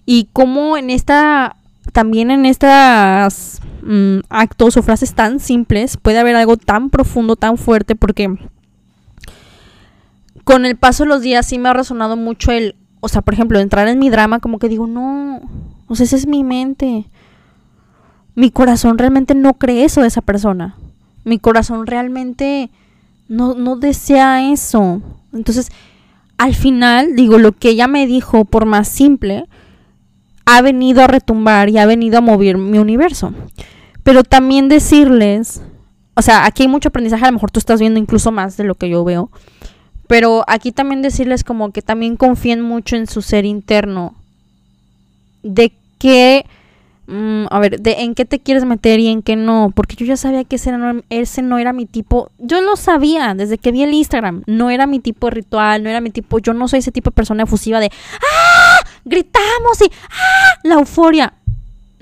[0.05, 1.57] Y como en esta
[1.91, 7.57] también en estos mm, actos o frases tan simples puede haber algo tan profundo, tan
[7.57, 8.37] fuerte, porque
[10.43, 13.33] con el paso de los días sí me ha resonado mucho el, o sea, por
[13.33, 15.41] ejemplo, entrar en mi drama, como que digo, no,
[15.87, 17.05] o sea, esa es mi mente.
[18.35, 20.75] Mi corazón realmente no cree eso de esa persona.
[21.23, 22.71] Mi corazón realmente
[23.27, 25.01] no, no desea eso.
[25.33, 25.71] Entonces,
[26.37, 29.45] al final, digo, lo que ella me dijo, por más simple,
[30.45, 33.33] ha venido a retumbar y ha venido a mover mi universo.
[34.03, 35.61] Pero también decirles,
[36.15, 38.65] o sea, aquí hay mucho aprendizaje, a lo mejor tú estás viendo incluso más de
[38.65, 39.29] lo que yo veo,
[40.07, 44.15] pero aquí también decirles como que también confíen mucho en su ser interno,
[45.41, 46.45] de que
[47.05, 50.05] Mm, a ver, de en qué te quieres meter y en qué no, porque yo
[50.05, 53.73] ya sabía que ese no, ese no era mi tipo, yo lo sabía desde que
[53.73, 56.79] vi el Instagram, no era mi tipo ritual, no era mi tipo, yo no soy
[56.79, 58.62] ese tipo de persona efusiva de ¡ah!
[59.05, 60.59] Gritamos y ¡ah!
[60.63, 61.33] la euforia.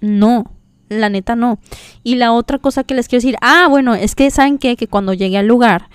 [0.01, 0.45] No,
[0.89, 1.59] la neta no.
[2.03, 4.75] Y la otra cosa que les quiero decir, ah, bueno, es que saben qué?
[4.75, 5.89] que cuando llegué al lugar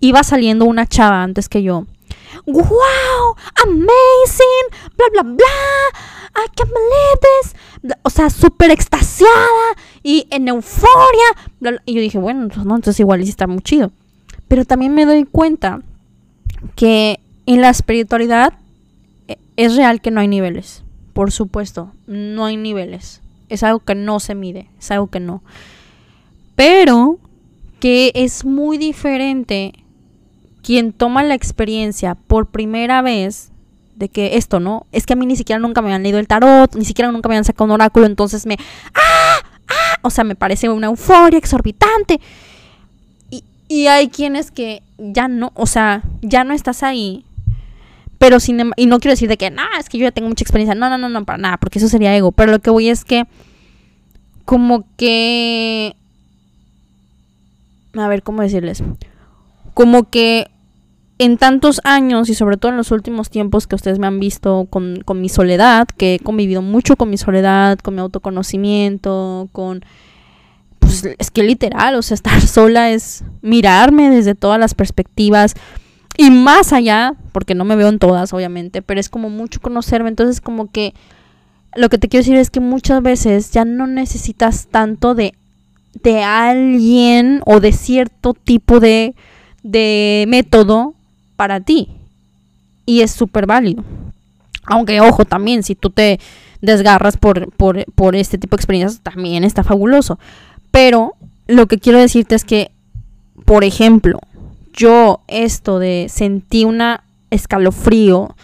[0.00, 1.86] iba saliendo una chava antes que yo.
[2.46, 3.36] ¡Wow!
[3.62, 4.96] ¡Amazing!
[4.96, 5.46] ¡Bla, bla, bla!
[6.34, 7.96] I can't believe.
[8.02, 9.30] O sea, súper extasiada.
[10.02, 11.78] y en euforia.
[11.86, 13.92] Y yo dije, bueno, pues no, entonces igual está muy chido.
[14.48, 15.80] Pero también me doy cuenta
[16.74, 18.54] que en la espiritualidad
[19.56, 20.84] es real que no hay niveles.
[21.12, 23.20] Por supuesto, no hay niveles.
[23.48, 25.42] Es algo que no se mide, es algo que no.
[26.56, 27.18] Pero
[27.80, 29.72] que es muy diferente
[30.62, 33.50] quien toma la experiencia por primera vez
[33.96, 34.86] de que esto, ¿no?
[34.92, 37.28] Es que a mí ni siquiera nunca me habían leído el tarot, ni siquiera nunca
[37.28, 38.56] me habían sacado un oráculo, entonces me...
[38.94, 39.42] ¡Ah!
[39.68, 39.98] ¡Ah!
[40.02, 42.20] O sea, me parece una euforia exorbitante.
[43.30, 47.24] Y, y hay quienes que ya no, o sea, ya no estás ahí.
[48.22, 50.28] Pero sin em, y no quiero decir de que, no, es que yo ya tengo
[50.28, 50.76] mucha experiencia.
[50.76, 52.30] No, no, no, no, para nada, porque eso sería ego.
[52.30, 53.26] Pero lo que voy es que,
[54.44, 55.96] como que...
[57.94, 58.84] A ver, ¿cómo decirles?
[59.74, 60.46] Como que
[61.18, 64.68] en tantos años y sobre todo en los últimos tiempos que ustedes me han visto
[64.70, 69.84] con, mi soledad, que he convivido mucho con mi soledad, con mi autoconocimiento, con...
[70.78, 75.56] Pues es que literal, o sea, estar sola es mirarme desde todas las perspectivas
[76.16, 80.08] y más allá, porque no me veo en todas, obviamente, pero es como mucho conocerme,
[80.08, 80.94] entonces como que
[81.74, 85.34] lo que te quiero decir es que muchas veces ya no necesitas tanto de,
[86.02, 89.14] de alguien o de cierto tipo de,
[89.62, 90.94] de método
[91.36, 91.88] para ti.
[92.84, 93.84] Y es súper válido.
[94.64, 96.20] Aunque, ojo, también, si tú te
[96.60, 100.18] desgarras por, por, este tipo de experiencias, también está fabuloso.
[100.70, 101.14] Pero
[101.46, 102.70] lo que quiero decirte es que,
[103.44, 104.20] por ejemplo,
[104.72, 108.34] yo esto de sentí una escalofrío,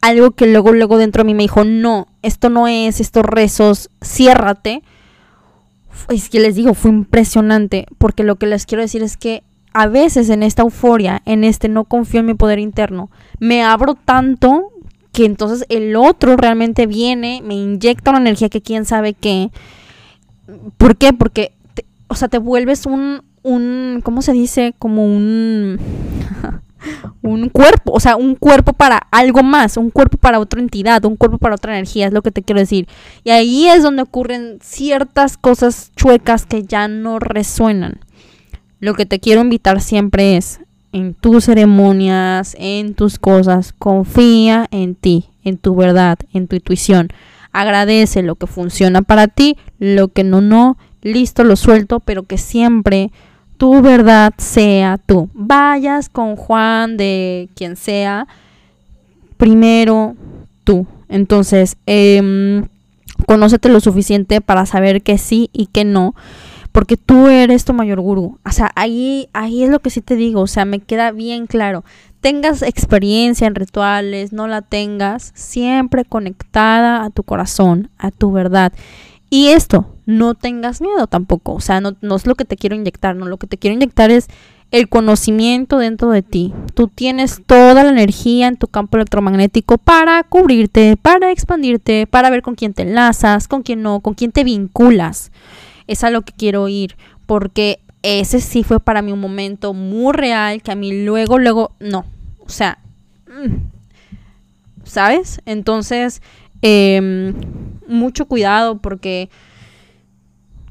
[0.00, 3.90] algo que luego, luego dentro de mí me dijo, no, esto no es, estos rezos,
[4.02, 4.82] ciérrate.
[6.08, 9.42] Es que les digo, fue impresionante, porque lo que les quiero decir es que
[9.72, 13.94] a veces en esta euforia, en este no confío en mi poder interno, me abro
[13.94, 14.70] tanto
[15.12, 19.50] que entonces el otro realmente viene, me inyecta una energía que quién sabe qué.
[20.78, 21.12] ¿Por qué?
[21.12, 21.52] Porque,
[22.08, 24.74] o sea, te vuelves un, un, ¿cómo se dice?
[24.78, 25.78] Como un,
[27.22, 31.16] un cuerpo, o sea, un cuerpo para algo más, un cuerpo para otra entidad, un
[31.16, 32.88] cuerpo para otra energía, es lo que te quiero decir.
[33.24, 38.00] Y ahí es donde ocurren ciertas cosas chuecas que ya no resuenan.
[38.80, 40.60] Lo que te quiero invitar siempre es,
[40.92, 47.08] en tus ceremonias, en tus cosas, confía en ti, en tu verdad, en tu intuición.
[47.52, 52.38] Agradece lo que funciona para ti, lo que no, no, listo, lo suelto, pero que
[52.38, 53.10] siempre
[53.62, 55.30] tu verdad sea tú.
[55.34, 58.26] Vayas con Juan de quien sea,
[59.36, 60.16] primero
[60.64, 60.84] tú.
[61.08, 62.64] Entonces, eh,
[63.24, 66.16] conócete lo suficiente para saber que sí y que no
[66.72, 68.38] porque tú eres tu mayor gurú.
[68.44, 71.46] O sea, ahí, ahí es lo que sí te digo, o sea, me queda bien
[71.46, 71.84] claro.
[72.20, 78.72] Tengas experiencia en rituales, no la tengas, siempre conectada a tu corazón, a tu verdad.
[79.32, 82.76] Y esto, no tengas miedo tampoco, o sea, no, no es lo que te quiero
[82.76, 84.28] inyectar, no, lo que te quiero inyectar es
[84.72, 86.52] el conocimiento dentro de ti.
[86.74, 92.42] Tú tienes toda la energía en tu campo electromagnético para cubrirte, para expandirte, para ver
[92.42, 95.32] con quién te enlazas, con quién no, con quién te vinculas
[95.86, 100.12] es a lo que quiero ir, porque ese sí fue para mí un momento muy
[100.12, 102.04] real que a mí luego, luego, no,
[102.44, 102.76] o sea,
[103.28, 105.40] mm, ¿sabes?
[105.46, 106.20] Entonces,
[106.60, 107.32] em,
[107.92, 109.30] mucho cuidado porque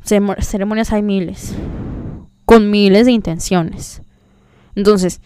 [0.04, 1.56] ceremonias hay miles,
[2.46, 4.02] con miles de intenciones.
[4.76, 5.22] Entonces,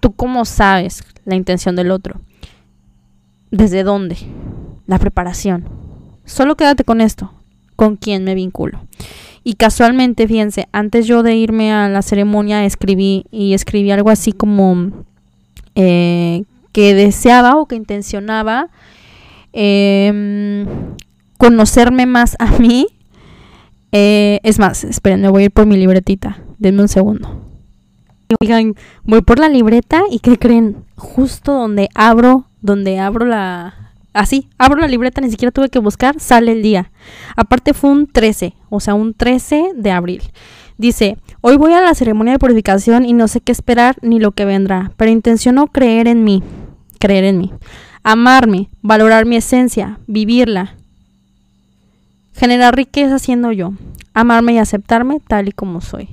[0.00, 2.20] ¿tú cómo sabes la intención del otro?
[3.50, 4.16] ¿Desde dónde?
[4.86, 5.68] La preparación.
[6.24, 7.32] Solo quédate con esto
[7.76, 8.80] con quién me vinculo.
[9.42, 14.32] Y casualmente, fíjense, antes yo de irme a la ceremonia escribí y escribí algo así
[14.32, 14.90] como
[15.74, 18.70] eh, que deseaba o que intencionaba
[19.54, 20.66] em,
[21.38, 22.86] conocerme más a mí.
[23.92, 26.38] Eh, es más, esperen, me voy a ir por mi libretita.
[26.58, 27.40] Denme un segundo.
[28.40, 30.84] Oigan, voy por la libreta y ¿qué creen?
[30.96, 36.20] Justo donde abro, donde abro la, Así, abro la libreta, ni siquiera tuve que buscar,
[36.20, 36.92] sale el día.
[37.34, 40.22] Aparte fue un 13, o sea, un 13 de abril.
[40.78, 44.30] Dice, hoy voy a la ceremonia de purificación y no sé qué esperar ni lo
[44.30, 46.44] que vendrá, pero intenciono creer en mí,
[47.00, 47.52] creer en mí,
[48.04, 50.74] amarme, valorar mi esencia, vivirla,
[52.34, 53.72] generar riqueza siendo yo,
[54.12, 56.10] amarme y aceptarme tal y como soy.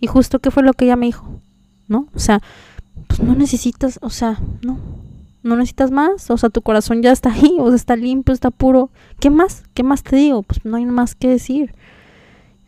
[0.00, 1.26] Y justo que fue lo que ella me dijo,
[1.88, 2.06] ¿no?
[2.14, 2.40] O sea,
[3.08, 4.78] pues no necesitas, o sea, no,
[5.42, 8.50] no necesitas más, o sea, tu corazón ya está ahí, o sea, está limpio, está
[8.50, 8.90] puro.
[9.18, 9.64] ¿Qué más?
[9.74, 10.42] ¿Qué más te digo?
[10.42, 11.74] Pues no hay más que decir.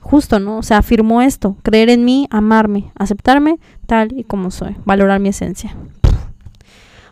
[0.00, 0.58] Justo, ¿no?
[0.58, 5.28] O sea, afirmó esto, creer en mí, amarme, aceptarme tal y como soy, valorar mi
[5.28, 5.76] esencia.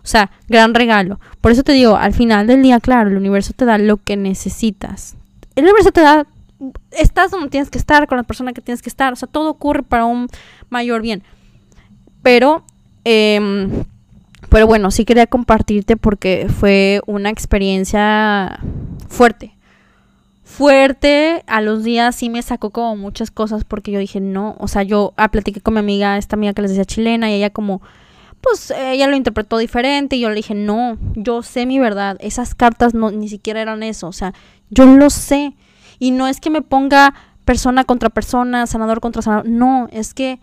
[0.07, 1.19] O sea, gran regalo.
[1.41, 4.17] Por eso te digo, al final del día, claro, el universo te da lo que
[4.17, 5.17] necesitas.
[5.57, 6.29] El universo te da
[6.93, 9.51] estás donde tienes que estar, con la persona que tienes que estar, o sea, todo
[9.51, 10.29] ocurre para un
[10.71, 11.25] mayor bien.
[12.23, 12.65] Pero,
[13.03, 13.83] em,
[14.49, 18.61] pero bueno, sí quería compartirte porque fue una experiencia
[19.09, 19.57] fuerte.
[20.45, 24.69] Fuerte, a los días sí me sacó como muchas cosas porque yo dije, no, o
[24.69, 27.51] sea, yo ah, platiqué con mi amiga, esta amiga que les decía chilena, y ella
[27.51, 27.83] como,
[28.47, 32.55] pues ella lo interpretó diferente y yo le dije, no, yo sé mi verdad, esas
[32.55, 34.35] cartas no, ni siquiera eran eso, o sea,
[34.71, 35.55] yo lo sé.
[35.99, 40.39] Y no es que me ponga persona contra persona, sanador contra sanador, no, es que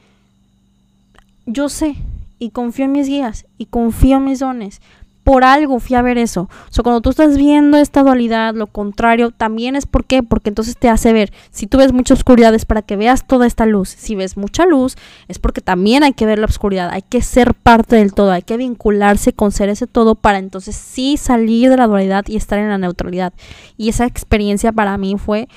[1.45, 1.95] yo sé
[2.39, 4.81] y confío en mis guías y confío en mis dones.
[5.23, 6.49] Por algo fui a ver eso.
[6.69, 10.49] O sea, cuando tú estás viendo esta dualidad, lo contrario, también es por qué, porque
[10.49, 11.31] entonces te hace ver.
[11.49, 13.89] Si tú ves mucha oscuridad es para que veas toda esta luz.
[13.89, 14.97] Si ves mucha luz
[15.29, 16.89] es porque también hay que ver la oscuridad.
[16.91, 20.75] Hay que ser parte del todo, hay que vincularse con ser ese todo para entonces
[20.75, 23.33] sí salir de la dualidad y estar en la neutralidad.
[23.77, 25.47] Y esa experiencia para mí fue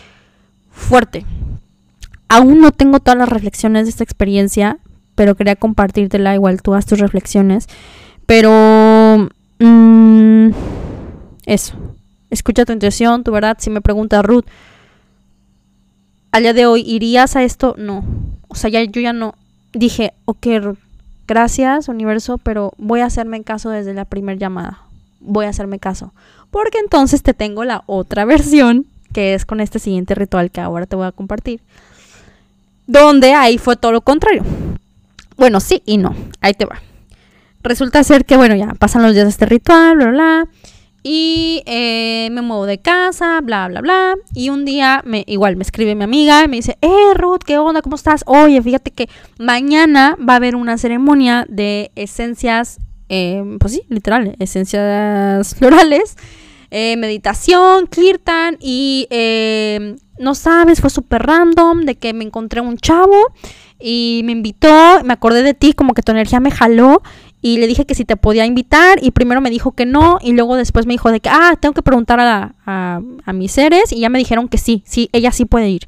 [0.70, 1.26] fuerte.
[2.28, 4.78] Aún no tengo todas las reflexiones de esta experiencia,
[5.14, 7.66] pero quería compartírtela, igual tú haz tus reflexiones.
[8.26, 10.50] Pero mm,
[11.46, 11.74] eso,
[12.30, 13.56] escucha tu intuición, tu verdad.
[13.60, 14.44] Si me pregunta Ruth,
[16.32, 17.74] al día de hoy, ¿irías a esto?
[17.78, 18.04] No.
[18.48, 19.34] O sea, ya, yo ya no.
[19.72, 20.78] Dije, ok, Ruth,
[21.26, 24.80] gracias, universo, pero voy a hacerme caso desde la primera llamada.
[25.20, 26.12] Voy a hacerme caso.
[26.50, 30.86] Porque entonces te tengo la otra versión, que es con este siguiente ritual que ahora
[30.86, 31.60] te voy a compartir.
[32.86, 34.44] Donde ahí fue todo lo contrario.
[35.36, 36.14] Bueno, sí y no.
[36.40, 36.80] Ahí te va.
[37.66, 40.48] Resulta ser que, bueno, ya pasan los días de este ritual, bla, bla.
[41.02, 44.14] Y eh, me muevo de casa, bla, bla, bla.
[44.34, 47.58] Y un día, me, igual me escribe mi amiga y me dice, eh, Ruth, ¿qué
[47.58, 47.82] onda?
[47.82, 48.22] ¿Cómo estás?
[48.26, 54.36] Oye, fíjate que mañana va a haber una ceremonia de esencias, eh, pues sí, literal,
[54.38, 56.16] esencias florales.
[56.72, 59.06] Eh, meditación, kirtan y
[60.18, 63.32] no sabes, fue súper random de que me encontré un chavo
[63.78, 67.02] y me invitó, me acordé de ti, como que tu energía me jaló
[67.46, 70.32] y le dije que si te podía invitar y primero me dijo que no y
[70.32, 74.00] luego después me dijo de que, ah, tengo que preguntar a, a, mis seres y
[74.00, 75.82] ya me dijeron que sí, sí, ella sí puede ir.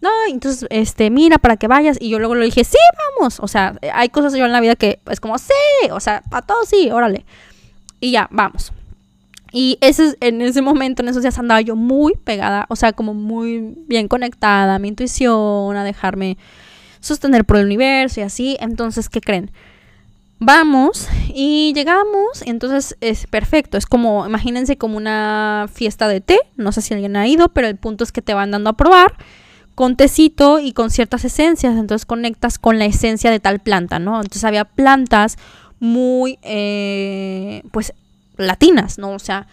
[0.00, 1.98] No, entonces, este, mira, para que vayas.
[2.00, 2.78] Y yo luego le dije, sí,
[3.18, 3.38] vamos.
[3.40, 5.52] O sea, hay cosas yo en la vida que es como, sí,
[5.90, 7.26] o sea, a todos sí, órale.
[8.00, 8.72] Y ya, vamos.
[9.52, 13.12] Y ese, en ese momento, en esos días andaba yo muy pegada, o sea, como
[13.12, 16.38] muy bien conectada a mi intuición, a dejarme
[17.00, 18.56] sostener por el universo y así.
[18.58, 19.50] Entonces, ¿qué creen?
[20.46, 26.70] Vamos y llegamos, entonces es perfecto, es como, imagínense como una fiesta de té, no
[26.70, 29.14] sé si alguien ha ido, pero el punto es que te van dando a probar
[29.74, 34.16] con tecito y con ciertas esencias, entonces conectas con la esencia de tal planta, ¿no?
[34.16, 35.38] Entonces había plantas
[35.80, 37.94] muy, eh, pues,
[38.36, 39.12] latinas, ¿no?
[39.12, 39.46] O sea,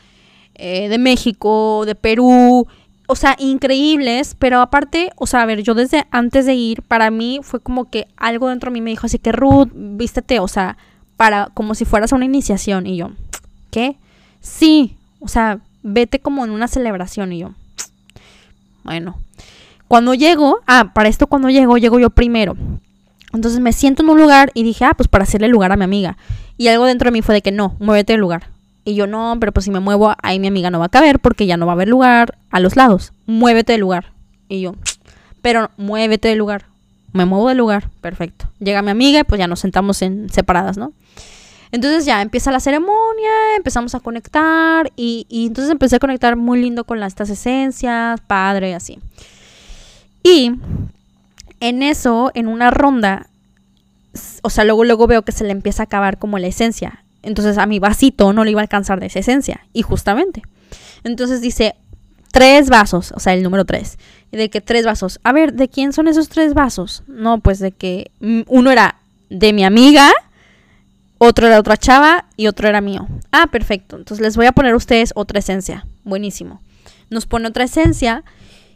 [0.56, 2.68] eh, de México, de Perú,
[3.12, 7.12] o sea, increíbles, pero aparte, o sea, a ver, yo desde antes de ir, para
[7.12, 10.48] mí fue como que algo dentro de mí me dijo así que Ruth, vístete, o
[10.48, 10.78] sea,
[11.18, 13.12] para como si fueras a una iniciación y yo,
[13.70, 13.98] ¿qué?
[14.40, 17.52] Sí, o sea, vete como en una celebración y yo,
[18.86, 19.18] bueno,
[19.90, 22.56] cuando llego, ah, para esto cuando llego, llego yo primero.
[23.34, 25.84] Entonces me siento en un lugar y dije, ah, pues para hacerle lugar a mi
[25.84, 26.18] amiga.
[26.58, 28.51] Y algo dentro de mí fue de que no, muévete del lugar.
[28.84, 31.20] Y yo no, pero pues si me muevo, ahí mi amiga no va a caber
[31.20, 33.14] porque ya no va a haber lugar a los lados.
[33.28, 34.14] Muévete del lugar.
[34.50, 34.76] Y yo,
[35.42, 36.66] pero muévete del lugar.
[37.14, 38.46] Me muevo del lugar, perfecto.
[38.60, 40.94] Llega mi amiga y pues ya nos sentamos en separadas, ¿no?
[41.72, 46.62] Entonces ya empieza la ceremonia, empezamos a conectar y, y entonces empecé a conectar muy
[46.62, 49.00] lindo con estas esencias, padre, así.
[50.24, 50.54] Y
[51.60, 53.28] en eso, en una ronda,
[54.42, 57.04] o sea, luego, luego veo que se le empieza a acabar como la esencia.
[57.24, 59.66] Entonces a mi vasito no le iba a alcanzar de esa esencia.
[59.74, 60.42] Y justamente.
[61.04, 61.76] Entonces dice,
[62.32, 63.98] tres vasos, o sea, el número tres.
[64.32, 65.20] Y de que tres vasos.
[65.24, 67.04] A ver, ¿de quién son esos tres vasos?
[67.08, 68.96] No, pues de que mm, uno era
[69.30, 70.12] de mi amiga,
[71.18, 73.08] otro era otra chava y otro era mío.
[73.32, 73.98] Ah, perfecto.
[73.98, 75.86] Entonces les voy a poner a ustedes otra esencia.
[76.04, 76.62] Buenísimo.
[77.10, 78.24] Nos pone otra esencia.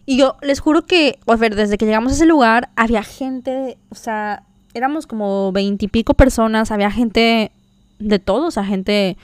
[0.06, 3.78] Y yo les juro que, a ver, desde que llegamos a ese lugar, había gente,
[3.90, 4.44] o sea,
[4.76, 7.52] éramos como veintipico personas, había gente
[8.00, 9.18] de todo, o sea, gente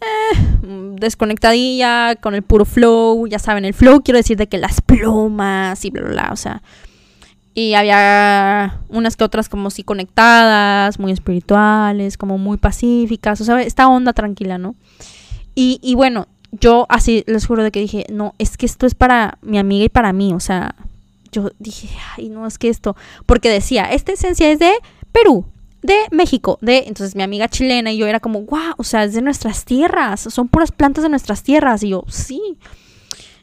[0.00, 4.80] eh, desconectadilla, con el puro flow, ya saben, el flow quiero decir de que las
[4.80, 6.62] plumas y bla, bla, bla, o sea.
[7.54, 13.62] Y había unas que otras como sí conectadas, muy espirituales, como muy pacíficas, o sea,
[13.62, 14.74] esta onda tranquila, ¿no?
[15.54, 18.94] Y, y bueno, yo así les juro de que dije, no, es que esto es
[18.94, 20.74] para mi amiga y para mí, o sea,
[21.32, 24.72] yo dije, ay, no, es que esto, porque decía, esta esencia es de
[25.12, 25.46] Perú,
[25.86, 29.14] de México, de entonces mi amiga chilena y yo era como, wow, o sea, es
[29.14, 32.40] de nuestras tierras, son puras plantas de nuestras tierras y yo, sí.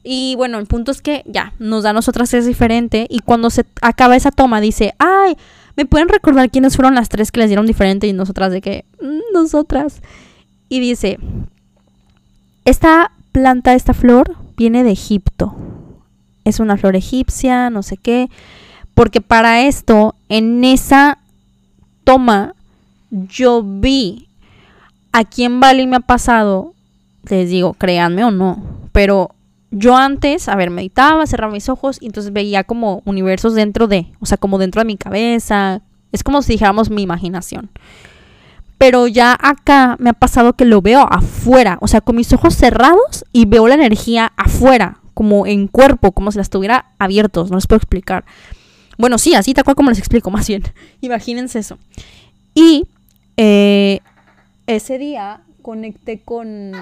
[0.03, 3.07] Y bueno, el punto es que ya, nos da a nosotras es diferente.
[3.09, 5.37] Y cuando se acaba esa toma, dice, ay,
[5.77, 8.05] ¿me pueden recordar quiénes fueron las tres que les dieron diferente?
[8.07, 10.01] Y nosotras de que, "Mm, nosotras.
[10.67, 11.19] Y dice,
[12.65, 15.55] esta planta, esta flor, viene de Egipto.
[16.43, 18.29] Es una flor egipcia, no sé qué.
[18.93, 21.17] Porque para esto, en esa
[22.04, 22.54] toma,
[23.12, 24.28] yo vi
[25.14, 26.74] aquí en Bali me ha pasado,
[27.30, 29.32] les digo, créanme o no, pero
[29.72, 34.08] yo antes, a ver, meditaba, cerraba mis ojos y entonces veía como universos dentro de,
[34.20, 35.82] o sea, como dentro de mi cabeza.
[36.12, 37.72] Es como si dijéramos mi imaginación.
[38.78, 42.56] Pero ya acá me ha pasado que lo veo afuera, o sea, con mis ojos
[42.56, 47.58] cerrados y veo la energía afuera, como en cuerpo, como si la estuviera abiertos, no
[47.58, 48.26] les puedo explicar.
[48.97, 50.63] Bueno, sí, así tal cual como les explico, más bien.
[51.01, 51.77] Imagínense eso.
[52.53, 52.87] Y
[53.37, 53.99] eh,
[54.67, 56.73] ese día conecté con...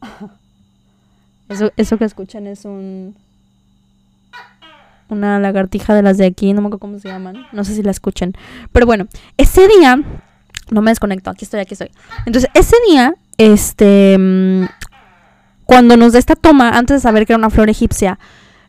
[1.48, 3.16] Eso, eso que escuchan es un...
[5.08, 7.46] Una lagartija de las de aquí, no me acuerdo cómo se llaman.
[7.52, 8.34] No sé si la escuchan.
[8.70, 9.06] Pero bueno,
[9.38, 9.98] ese día...
[10.70, 11.90] No me desconecto, aquí estoy, aquí estoy.
[12.26, 14.18] Entonces, ese día, este...
[14.18, 14.64] mm,
[15.64, 18.18] Cuando nos da esta toma, antes de saber que era una flor egipcia,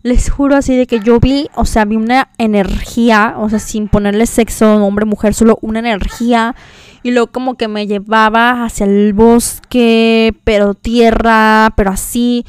[0.02, 3.88] les juro así de que yo vi, o sea, vi una energía, o sea, sin
[3.88, 6.56] ponerle sexo, hombre, mujer, solo una energía.
[7.02, 12.46] Y luego como que me llevaba hacia el bosque, pero tierra, pero así.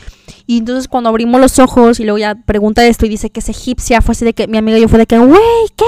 [0.46, 3.48] Y entonces cuando abrimos los ojos y luego ya pregunta esto y dice que es
[3.48, 5.40] egipcia, fue así de que mi amiga y yo fue de que, güey,
[5.76, 5.84] ¿qué?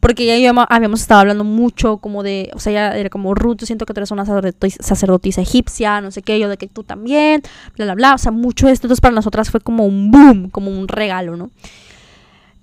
[0.00, 3.58] Porque ya yo habíamos estado hablando mucho como de, o sea, ya era como Ruth,
[3.60, 6.68] yo siento que tú eres una sacerdoti- sacerdotisa egipcia, no sé qué, yo de que
[6.68, 7.42] tú también,
[7.76, 8.86] bla, bla, bla, o sea, mucho esto.
[8.86, 11.50] Entonces para nosotras fue como un boom, como un regalo, ¿no?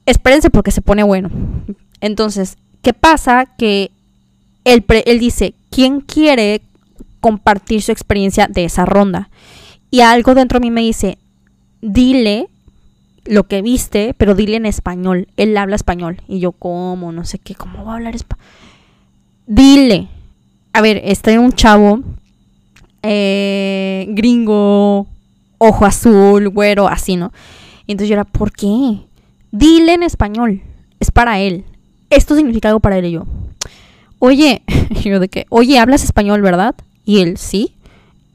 [0.06, 1.30] Espérense porque se pone bueno.
[2.02, 3.46] Entonces, ¿qué pasa?
[3.58, 3.92] Que
[4.64, 6.62] él, él dice, ¿quién quiere
[7.20, 9.30] compartir su experiencia de esa ronda?
[9.90, 11.18] Y algo dentro de mí me dice,
[11.82, 12.48] dile
[13.26, 15.28] lo que viste, pero dile en español.
[15.38, 16.22] Él habla español.
[16.28, 17.12] Y yo, ¿cómo?
[17.12, 18.46] No sé qué, ¿cómo va a hablar español?
[19.48, 20.08] Dile.
[20.74, 22.02] A ver, está un chavo
[23.04, 25.08] eh, gringo,
[25.58, 27.32] ojo azul, güero, así, ¿no?
[27.86, 29.00] Y entonces yo era, ¿por qué?
[29.52, 30.62] Dile en español.
[31.00, 31.66] Es para él.
[32.10, 33.26] Esto significa algo para él y yo.
[34.20, 34.64] Oye,
[35.04, 36.76] yo de que, oye, hablas español, ¿verdad?
[37.06, 37.76] Y él, sí.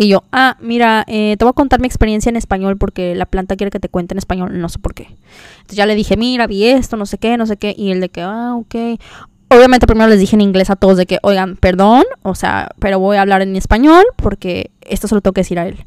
[0.00, 3.26] Y yo, ah, mira, eh, te voy a contar mi experiencia en español porque la
[3.26, 5.08] planta quiere que te cuente en español, no sé por qué.
[5.56, 7.74] Entonces ya le dije, mira, vi esto, no sé qué, no sé qué.
[7.76, 9.00] Y él de que, ah, ok.
[9.48, 13.00] Obviamente primero les dije en inglés a todos de que, oigan, perdón, o sea, pero
[13.00, 15.84] voy a hablar en español porque esto se lo tengo que decir a él.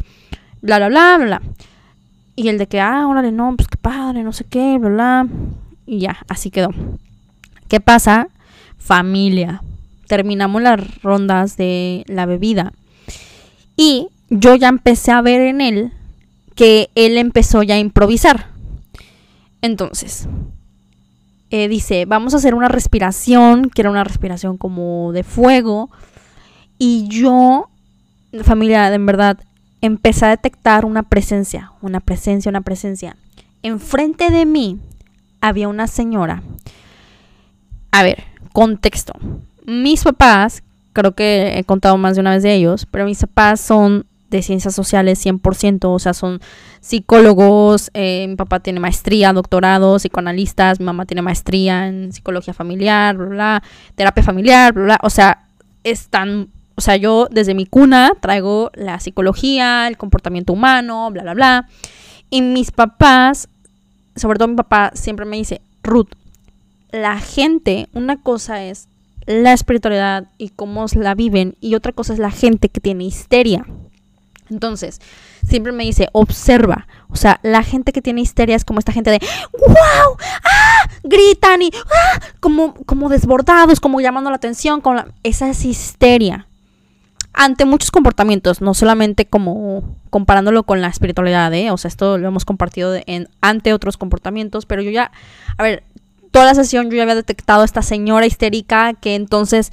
[0.61, 1.41] Bla, bla, bla, bla.
[2.35, 5.27] Y el de que, ah, órale, no, pues qué padre, no sé qué, bla, bla.
[5.85, 6.71] Y ya, así quedó.
[7.69, 8.27] ¿Qué pasa?
[8.77, 9.61] Familia.
[10.07, 12.73] Terminamos las rondas de la bebida.
[13.75, 15.91] Y yo ya empecé a ver en él
[16.55, 18.47] que él empezó ya a improvisar.
[19.61, 20.27] Entonces,
[21.49, 25.89] eh, dice, vamos a hacer una respiración, que era una respiración como de fuego.
[26.77, 27.69] Y yo,
[28.43, 29.37] familia, en verdad,
[29.81, 33.15] empecé a detectar una presencia, una presencia, una presencia.
[33.63, 34.79] Enfrente de mí
[35.41, 36.41] había una señora.
[37.91, 39.13] A ver, contexto.
[39.65, 40.63] Mis papás,
[40.93, 44.41] creo que he contado más de una vez de ellos, pero mis papás son de
[44.41, 46.39] ciencias sociales 100%, o sea, son
[46.79, 53.17] psicólogos, eh, mi papá tiene maestría, doctorado, psicoanalistas, mi mamá tiene maestría en psicología familiar,
[53.17, 53.63] bla, bla,
[53.95, 55.45] terapia familiar, bla, bla, o sea,
[55.83, 61.33] están, o sea, yo desde mi cuna traigo la psicología, el comportamiento humano, bla, bla,
[61.33, 61.67] bla,
[62.29, 63.49] y mis papás,
[64.15, 66.09] sobre todo mi papá, siempre me dice, Ruth,
[66.91, 68.87] la gente, una cosa es
[69.25, 73.65] la espiritualidad y cómo la viven y otra cosa es la gente que tiene histeria.
[74.51, 74.99] Entonces,
[75.47, 76.87] siempre me dice, observa.
[77.09, 79.19] O sea, la gente que tiene histeria es como esta gente de,
[79.57, 84.81] wow, ah, gritan y, ah, como, como desbordados, como llamando la atención.
[84.81, 85.13] Con.
[85.23, 86.47] Esa es histeria.
[87.33, 91.71] Ante muchos comportamientos, no solamente como comparándolo con la espiritualidad, ¿eh?
[91.71, 95.11] O sea, esto lo hemos compartido en, ante otros comportamientos, pero yo ya,
[95.57, 95.85] a ver,
[96.31, 99.71] toda la sesión yo ya había detectado a esta señora histérica que entonces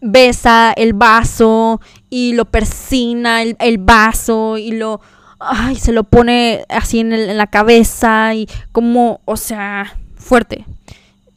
[0.00, 1.80] besa el vaso
[2.10, 5.00] y lo persina el, vaso y lo
[5.40, 10.66] ay, se lo pone así en, en la cabeza y como, o sea, fuerte.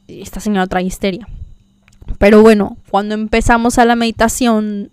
[0.07, 1.27] Esta señora trae histeria.
[2.17, 4.91] Pero bueno, cuando empezamos a la meditación,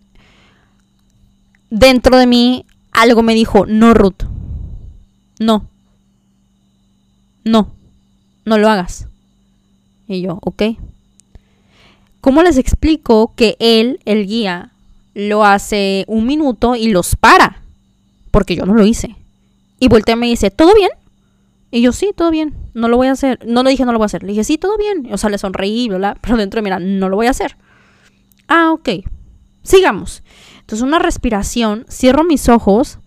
[1.70, 4.24] dentro de mí algo me dijo, no, Ruth,
[5.38, 5.68] no,
[7.44, 7.72] no,
[8.44, 9.08] no lo hagas.
[10.06, 10.62] Y yo, ok.
[12.20, 14.72] ¿Cómo les explico que él, el guía,
[15.14, 17.62] lo hace un minuto y los para?
[18.30, 19.16] Porque yo no lo hice.
[19.78, 20.90] Y voltea y me dice, ¿todo bien?
[21.70, 23.40] Y yo, sí, todo bien, no lo voy a hacer.
[23.46, 24.22] No le dije, no lo voy a hacer.
[24.22, 25.08] Le dije, sí, todo bien.
[25.12, 27.56] O sea, le sonreí, bla, pero dentro de mira, no lo voy a hacer.
[28.48, 28.88] Ah, ok.
[29.62, 30.22] Sigamos.
[30.60, 33.00] Entonces, una respiración, cierro mis ojos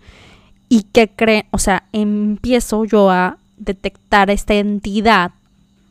[0.69, 5.31] y que creen, o sea, empiezo yo a detectar esta entidad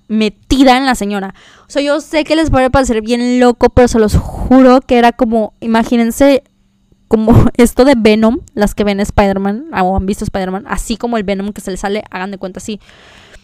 [0.08, 1.34] metida en la señora.
[1.62, 4.98] O sea, yo sé que les puede parecer bien loco, pero se los juro que
[4.98, 6.42] era como, imagínense
[7.08, 11.24] como esto de Venom, las que ven Spider-Man o han visto Spider-Man, así como el
[11.24, 12.80] Venom que se le sale, hagan de cuenta así.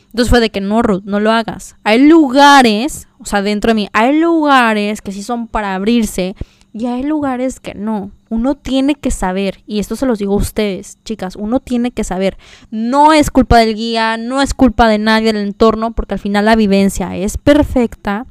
[0.06, 1.76] Entonces fue de que no, Ruth, no lo hagas.
[1.84, 6.36] Hay lugares, o sea, dentro de mí, hay lugares que sí son para abrirse
[6.73, 8.11] y hay lugares que no.
[8.31, 12.05] Uno tiene que saber, y esto se los digo a ustedes, chicas, uno tiene que
[12.05, 12.39] saber.
[12.70, 16.47] No es culpa del guía, no es culpa de nadie del entorno, porque al final
[16.47, 18.27] la vivencia es perfecta,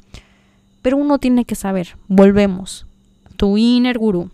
[0.82, 1.98] pero uno tiene que saber.
[2.08, 2.88] Volvemos.
[3.38, 4.32] Tu inner guru.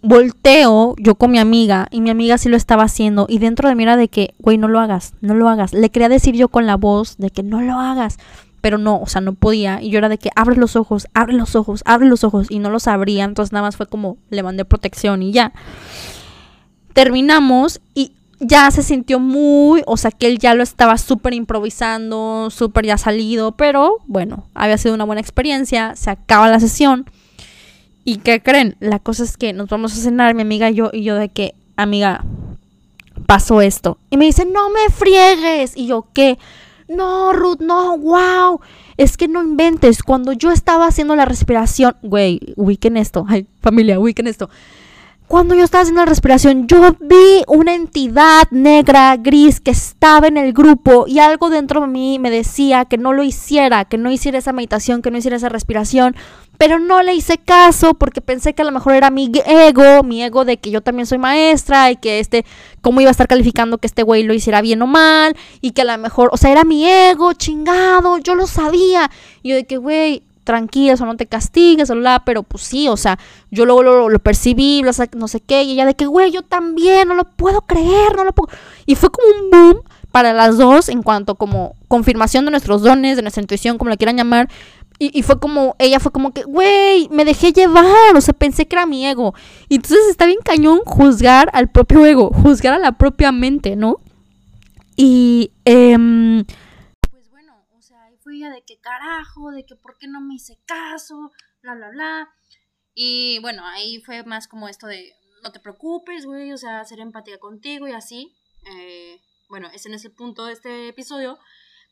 [0.00, 3.74] Volteo yo con mi amiga y mi amiga sí lo estaba haciendo y dentro de
[3.74, 5.72] mí era de que, güey, no lo hagas, no lo hagas.
[5.72, 8.18] Le quería decir yo con la voz de que no lo hagas,
[8.60, 9.82] pero no, o sea, no podía.
[9.82, 12.48] Y yo era de que abre los ojos, abre los ojos, abre los ojos.
[12.50, 15.52] Y no los abría, entonces nada más fue como le mandé protección y ya.
[16.92, 22.50] Terminamos y ya se sintió muy, o sea, que él ya lo estaba súper improvisando,
[22.50, 27.10] súper ya salido, pero bueno, había sido una buena experiencia, se acaba la sesión.
[28.04, 28.76] ¿Y qué creen?
[28.80, 31.28] La cosa es que nos vamos a cenar, mi amiga y yo, y yo de
[31.28, 32.24] que, amiga,
[33.26, 33.98] pasó esto.
[34.08, 35.76] Y me dice, no me friegues.
[35.76, 36.38] Y yo, ¿qué?
[36.88, 38.60] No, Ruth, no, wow.
[38.96, 40.02] Es que no inventes.
[40.02, 43.24] Cuando yo estaba haciendo la respiración, güey, ubiquen esto.
[43.28, 44.48] Ay, familia, ubiquen esto.
[45.28, 50.38] Cuando yo estaba haciendo la respiración, yo vi una entidad negra, gris, que estaba en
[50.38, 54.10] el grupo y algo dentro de mí me decía que no lo hiciera, que no
[54.10, 56.16] hiciera esa meditación, que no hiciera esa respiración,
[56.58, 60.22] pero no le hice caso porque pensé que a lo mejor era mi ego, mi
[60.22, 62.44] ego de que yo también soy maestra y que este,
[62.80, 65.82] cómo iba a estar calificando que este güey lo hiciera bien o mal y que
[65.82, 69.08] a lo mejor, o sea, era mi ego, chingado, yo lo sabía.
[69.42, 72.96] Y yo de que, güey, tranquila, o no te castigues, bla, pero pues sí, o
[72.96, 73.18] sea,
[73.50, 77.06] yo luego lo, lo, percibí, no sé qué, y ella de que, güey, yo también,
[77.06, 78.50] no lo puedo creer, no lo puedo...
[78.86, 83.16] Y fue como un boom para las dos en cuanto como confirmación de nuestros dones,
[83.16, 84.48] de nuestra intuición, como le quieran llamar.
[84.98, 88.66] Y, y fue como, ella fue como que, güey, me dejé llevar, o sea, pensé
[88.66, 89.34] que era mi ego.
[89.68, 94.00] Y entonces está bien cañón juzgar al propio ego, juzgar a la propia mente, ¿no?
[94.96, 95.52] Y...
[95.64, 96.44] Eh,
[98.46, 101.32] de qué carajo, de que por qué no me hice caso,
[101.62, 102.28] bla, bla, bla.
[102.94, 107.00] Y bueno, ahí fue más como esto de no te preocupes, güey, o sea, hacer
[107.00, 108.36] empatía contigo y así.
[108.64, 111.38] Eh, bueno, ese no es el punto de este episodio,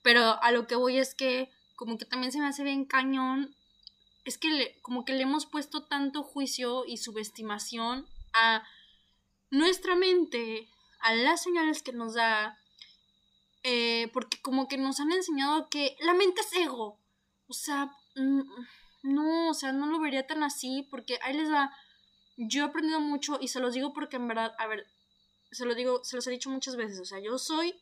[0.03, 3.55] pero a lo que voy es que como que también se me hace bien cañón,
[4.25, 8.67] es que como que le hemos puesto tanto juicio y subestimación a
[9.51, 10.69] nuestra mente,
[11.01, 12.59] a las señales que nos da,
[13.63, 16.99] eh, porque como que nos han enseñado que la mente es ego.
[17.49, 17.93] O sea,
[19.03, 21.73] no, o sea, no lo vería tan así, porque ahí les va.
[22.37, 24.87] Yo he aprendido mucho y se los digo porque en verdad, a ver,
[25.51, 27.75] se lo digo, se los he dicho muchas veces, o sea, yo soy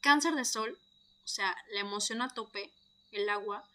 [0.00, 0.78] cáncer de sol,
[1.26, 2.72] o sea, la emoción a tope,
[3.10, 3.68] el agua,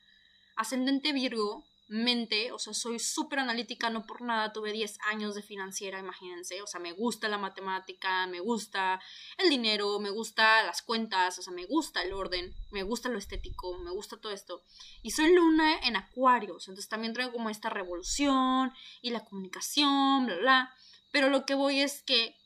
[0.56, 5.42] ascendente Virgo, mente, o sea, soy súper analítica, no por nada tuve 10 años de
[5.42, 9.02] financiera, imagínense, o sea, me gusta la matemática, me gusta
[9.38, 13.18] el dinero, me gusta las cuentas, o sea, me gusta el orden, me gusta lo
[13.18, 14.64] estético, me gusta todo esto.
[15.04, 18.72] Y soy luna en acuarios, entonces también traigo como esta revolución
[19.02, 20.76] y la comunicación, bla, bla.
[21.12, 22.38] Pero lo que voy es que,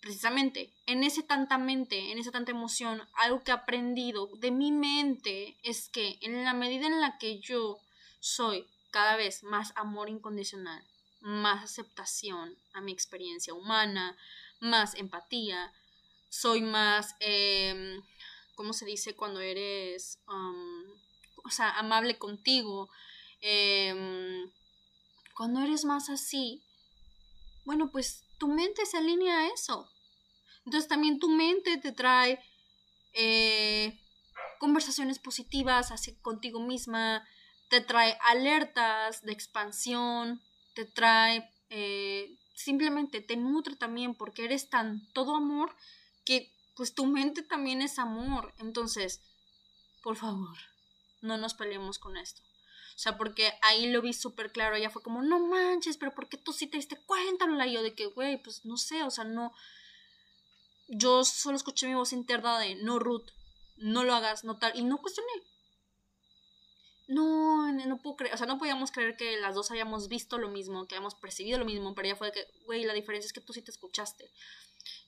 [0.00, 4.72] precisamente, en ese tanta mente, en esa tanta emoción, algo que he aprendido de mi
[4.72, 7.78] mente es que en la medida en la que yo
[8.20, 10.82] soy cada vez más amor incondicional,
[11.20, 14.16] más aceptación a mi experiencia humana,
[14.60, 15.72] más empatía,
[16.30, 18.00] soy más, eh,
[18.54, 22.88] ¿cómo se dice cuando eres, o sea, amable contigo?
[23.40, 24.50] Em,
[25.34, 26.62] cuando eres más así,
[27.64, 29.90] bueno, pues tu mente se alinea a eso.
[30.64, 32.40] Entonces también tu mente te trae
[33.12, 34.00] eh,
[34.58, 37.26] conversaciones positivas así contigo misma,
[37.68, 40.42] te trae alertas de expansión,
[40.74, 45.74] te trae, eh, simplemente te nutre también porque eres tan todo amor
[46.24, 48.54] que pues tu mente también es amor.
[48.58, 49.22] Entonces,
[50.02, 50.56] por favor,
[51.20, 52.42] no nos peleemos con esto.
[52.98, 54.74] O sea, porque ahí lo vi súper claro.
[54.74, 57.46] Ella fue como, no manches, pero ¿por qué tú sí te diste cuenta?
[57.46, 59.52] La yo de que, güey, pues no sé, o sea, no.
[60.88, 63.30] Yo solo escuché mi voz interna de no, Ruth,
[63.76, 64.76] no lo hagas, no tal.
[64.76, 65.30] Y no cuestioné.
[67.06, 70.48] no, no puedo creer, o sea, no podíamos creer que las dos hayamos visto lo
[70.48, 73.40] mismo, que hayamos percibido lo mismo, pero ella fue que, güey, la diferencia es que
[73.40, 74.28] tú sí te escuchaste.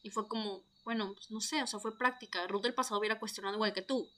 [0.02, 2.46] Y fue como, bueno, pues no sé, o sea, fue práctica.
[2.46, 4.08] Ruth del pasado hubiera cuestionado igual que tú.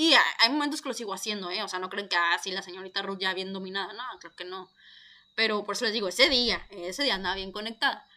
[0.00, 1.60] Y hay momentos que lo sigo haciendo, ¿eh?
[1.64, 4.44] O sea, no creen que, así la señorita Ruth ya bien dominada, no, creo que
[4.44, 4.70] no.
[5.34, 8.08] Pero por eso les digo, ese día, ese día andaba bien conectada.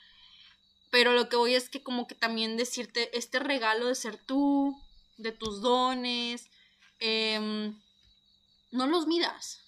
[0.92, 4.80] Pero lo que voy es que como que también decirte este regalo de ser tú,
[5.18, 6.52] de tus dones,
[7.00, 7.74] eh,
[8.70, 9.62] no los midas.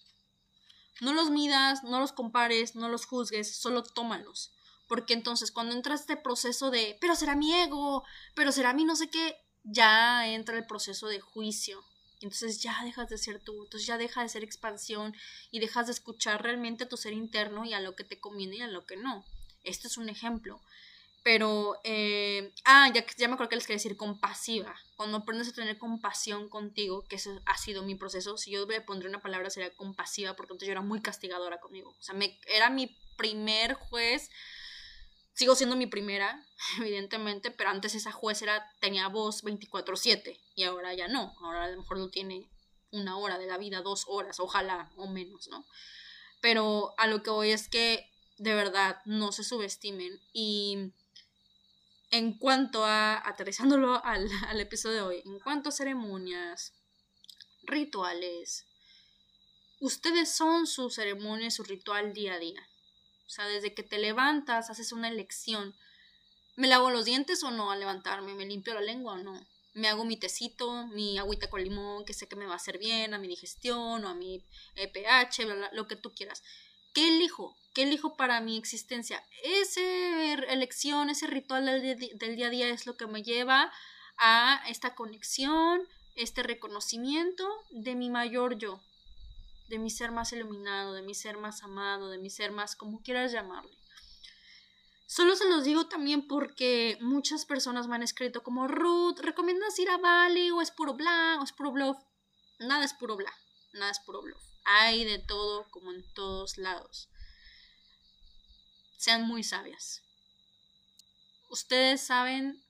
[1.01, 4.51] No los midas, no los compares, no los juzgues, solo tómalos.
[4.88, 8.03] Porque entonces cuando entra este proceso de, pero será mi ego,
[8.36, 11.84] pero será mi no sé qué, ya entra el proceso de juicio.
[12.24, 15.16] Entonces ya dejas de ser tú, entonces ya deja de ser expansión
[15.52, 18.58] y dejas de escuchar realmente a tu ser interno y a lo que te conviene
[18.58, 19.26] y a lo que no.
[19.64, 20.60] Este es un ejemplo.
[21.24, 24.76] Pero, eh, ah, ya, ya me acuerdo que les quería decir compasiva.
[24.98, 28.82] Cuando aprendes a tener compasión contigo, que eso ha sido mi proceso, si yo le
[28.82, 31.96] pondría una palabra sería compasiva, porque entonces yo era muy castigadora conmigo.
[31.98, 34.30] O sea, me, era mi primer juez,
[35.34, 36.46] sigo siendo mi primera,
[36.80, 41.36] evidentemente, pero antes esa juez era, tenía voz 24/7 y ahora ya no.
[41.42, 42.50] Ahora a lo mejor no tiene
[42.92, 45.66] una hora de la vida, dos horas, ojalá, o menos, ¿no?
[46.42, 50.92] Pero a lo que voy es que de verdad no se subestimen y
[52.12, 56.74] en cuanto a, aterrizándolo al, al episodio de hoy, en cuanto a ceremonias,
[57.64, 58.66] rituales,
[59.80, 62.70] ustedes son su ceremonia, su ritual día a día.
[63.34, 65.76] O sea, desde que te levantas, haces una elección.
[66.56, 68.36] ¿Me lavo los dientes o no al levantarme?
[68.36, 69.44] ¿Me limpio la lengua o no?
[69.74, 72.78] ¿Me hago mi tecito, mi agüita con limón, que sé que me va a hacer
[72.78, 76.44] bien a mi digestión o a mi eh, pH, lo que tú quieras?
[76.94, 77.58] ¿Qué elijo?
[77.74, 79.26] ¿Qué elijo para mi existencia?
[79.42, 79.82] Esa
[80.54, 83.74] elección, ese ritual del día a día es lo que me lleva
[84.18, 85.82] a esta conexión,
[86.16, 88.80] este reconocimiento de mi mayor yo,
[89.74, 93.02] de mi ser más iluminado, de mi ser más amado, de mi ser más como
[93.02, 93.76] quieras llamarle.
[95.08, 99.90] Solo se los digo también porque muchas personas me han escrito como Ruth, ¿recomiendas ir
[99.90, 101.98] a Bali o es puro bla o es puro bluff?
[102.60, 103.34] Nada es puro bla,
[103.74, 104.44] nada es puro bluff.
[104.64, 107.10] Hay de todo como en todos lados.
[109.00, 110.04] Sean muy sabias.
[111.50, 112.64] Ustedes saben,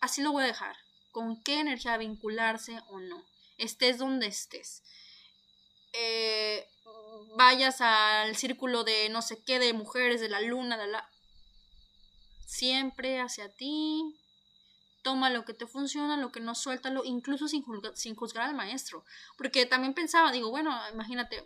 [0.00, 0.76] así lo voy a dejar,
[1.12, 3.24] con qué energía vincularse o no.
[3.58, 4.82] Estés donde estés.
[5.92, 6.68] Eh,
[7.36, 11.08] vayas al círculo de no sé qué, de mujeres, de la luna, de la...
[12.46, 14.02] Siempre hacia ti,
[15.02, 17.64] toma lo que te funciona, lo que no, suéltalo, incluso sin,
[17.94, 19.04] sin juzgar al maestro.
[19.36, 21.44] Porque también pensaba, digo, bueno, imagínate,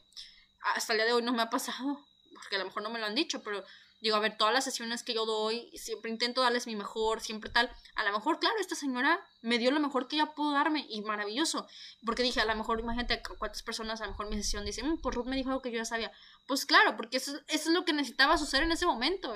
[0.75, 2.99] hasta el día de hoy no me ha pasado, porque a lo mejor no me
[2.99, 3.65] lo han dicho, pero
[4.01, 7.51] digo, a ver, todas las sesiones que yo doy, siempre intento darles mi mejor, siempre
[7.51, 7.71] tal.
[7.95, 11.01] A lo mejor, claro, esta señora me dio lo mejor que ella pudo darme y
[11.03, 11.67] maravilloso.
[12.05, 15.01] Porque dije, a lo mejor, imagínate cuántas personas a lo mejor mi sesión dicen, mm,
[15.01, 16.13] pues Ruth me dijo algo que yo ya sabía.
[16.47, 19.35] Pues claro, porque eso, es lo que necesitaba suceder en ese momento.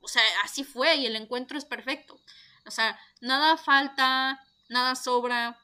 [0.00, 2.20] o sea, así fue y el encuentro es perfecto.
[2.66, 5.60] O sea, nada falta, nada sobra,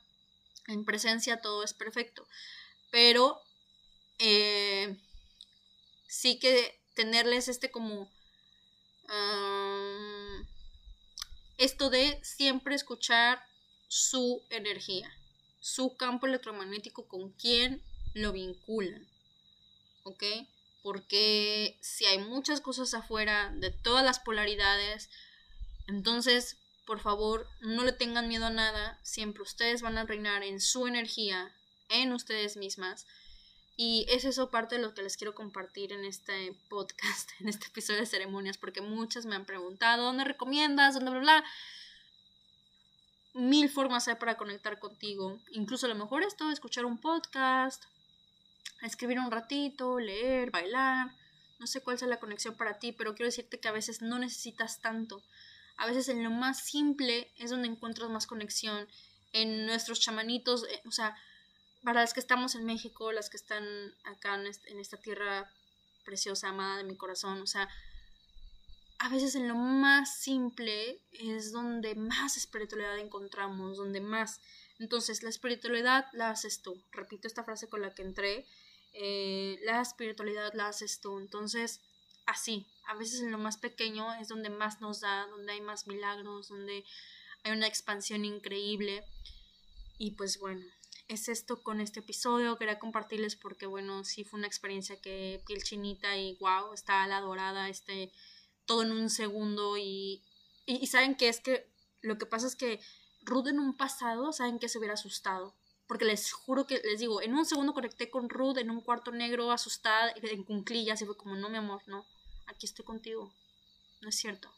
[0.66, 2.26] en presencia todo es perfecto.
[2.90, 3.40] Pero
[4.18, 4.96] eh,
[6.06, 8.10] sí que tenerles este como...
[11.58, 13.44] esto de siempre escuchar
[13.88, 15.10] su energía,
[15.60, 17.82] su campo electromagnético con quien
[18.14, 19.06] lo vinculan.
[20.04, 20.24] ¿Ok?
[20.82, 25.08] Porque si hay muchas cosas afuera de todas las polaridades,
[25.86, 30.60] entonces por favor, no le tengan miedo a nada, siempre ustedes van a reinar en
[30.60, 31.54] su energía,
[31.88, 33.06] en ustedes mismas.
[33.76, 37.66] Y es eso parte de lo que les quiero compartir en este podcast, en este
[37.66, 40.94] episodio de ceremonias, porque muchas me han preguntado, ¿dónde recomiendas?
[40.94, 41.44] ¿Dónde bla, bla?
[43.34, 45.40] Mil formas hay para conectar contigo.
[45.50, 47.84] Incluso a lo mejor esto, escuchar un podcast,
[48.82, 51.10] escribir un ratito, leer, bailar.
[51.58, 54.18] No sé cuál sea la conexión para ti, pero quiero decirte que a veces no
[54.18, 55.22] necesitas tanto
[55.76, 58.88] a veces en lo más simple es donde encuentras más conexión.
[59.32, 61.16] En nuestros chamanitos, eh, o sea,
[61.84, 63.64] para las que estamos en México, las que están
[64.04, 65.50] acá en, esta tierra
[66.04, 67.68] preciosa, amada de mi corazón, o sea,
[68.98, 74.40] a veces en lo más simple es donde más espiritualidad encontramos, donde más.
[74.78, 76.82] Entonces, la espiritualidad la haces tú.
[76.90, 78.46] Repito esta frase con la que entré.
[78.92, 81.18] Eh, la espiritualidad la haces tú.
[81.18, 81.80] Entonces,
[82.24, 82.66] así.
[82.86, 86.48] A veces en lo más pequeño es donde más nos da, donde hay más milagros,
[86.48, 86.84] donde
[87.42, 89.04] hay una expansión increíble.
[89.98, 90.64] Y pues bueno,
[91.08, 92.56] es esto con este episodio.
[92.56, 97.20] Quería compartirles porque bueno, sí fue una experiencia que piel chinita y wow, está la
[97.20, 98.12] dorada, este,
[98.66, 99.76] todo en un segundo.
[99.76, 100.22] Y,
[100.66, 102.80] y, saben que es que lo que pasa es que
[103.22, 105.54] Ruth en un pasado, saben que se hubiera asustado.
[105.86, 109.12] Porque les juro que les digo, en un segundo conecté con Ruth en un cuarto
[109.12, 112.06] negro, asustada, en cunclillas, y fue como, no, mi amor, no,
[112.46, 113.34] aquí estoy contigo.
[114.00, 114.50] No es cierto.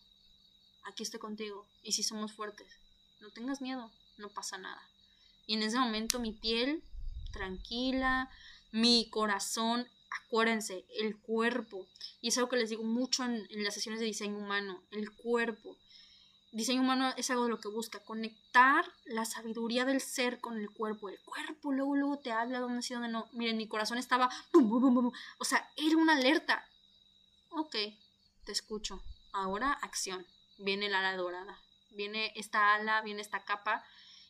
[0.84, 1.66] Aquí estoy contigo.
[1.82, 2.78] Y si somos fuertes,
[3.20, 4.80] no tengas miedo, no pasa nada.
[5.46, 6.82] Y en ese momento mi piel
[7.32, 8.28] tranquila,
[8.72, 9.86] mi corazón,
[10.24, 11.86] acuérdense, el cuerpo.
[12.20, 15.76] Y es algo que les digo mucho en, las sesiones de diseño humano, el cuerpo.
[16.52, 20.70] Diseño humano es algo de lo que busca, conectar la sabiduría del ser con el
[20.70, 21.08] cuerpo.
[21.08, 23.28] El cuerpo luego, luego te habla dónde sí, dónde no.
[23.32, 24.30] Miren, mi corazón estaba...
[24.52, 26.66] o sea, era una alerta.
[27.50, 27.76] Ok,
[28.44, 29.02] te escucho.
[29.32, 30.26] Ahora acción.
[30.58, 31.60] Viene la ala dorada.
[31.90, 33.84] Viene esta ala, viene esta capa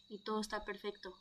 [0.09, 1.17] y todo está perfecto.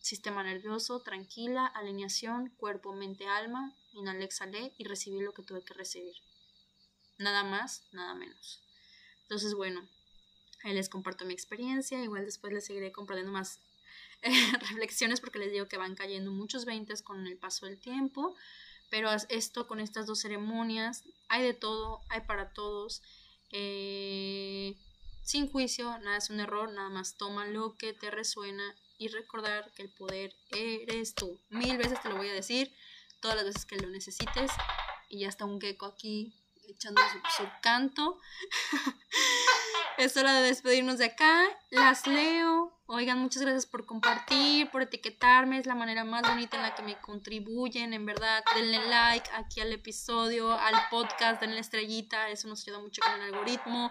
[0.00, 5.74] Sistema nervioso, tranquila, alineación, cuerpo, mente, alma, inhalé, exhalé y recibí lo que tuve que
[5.74, 6.14] recibir.
[7.18, 8.60] Nada más, nada menos.
[9.22, 9.88] Entonces, bueno,
[10.62, 12.02] ahí les comparto mi experiencia.
[12.02, 13.58] Igual después les seguiré compartiendo más
[14.22, 18.36] eh, reflexiones porque les digo que van cayendo muchos veintes con el paso del tiempo.
[18.88, 23.02] Pero esto con estas dos ceremonias, hay de todo, hay para todos.
[23.50, 24.76] Eh,
[25.26, 28.62] sin juicio, nada es un error, nada más toma lo que te resuena
[28.96, 31.40] y recordar que el poder eres tú.
[31.48, 32.72] Mil veces te lo voy a decir,
[33.20, 34.52] todas las veces que lo necesites.
[35.08, 36.32] Y ya está un gecko aquí
[36.68, 37.02] echando
[37.36, 38.20] su, canto.
[39.98, 41.42] es hora de despedirnos de acá.
[41.70, 42.72] Las leo.
[42.86, 45.58] Oigan, muchas gracias por compartir, por etiquetarme.
[45.58, 47.94] Es la manera más bonita en la que me contribuyen.
[47.94, 52.30] En verdad, denle like aquí al episodio, al podcast, denle estrellita.
[52.30, 53.90] Eso nos ayuda mucho con el algoritmo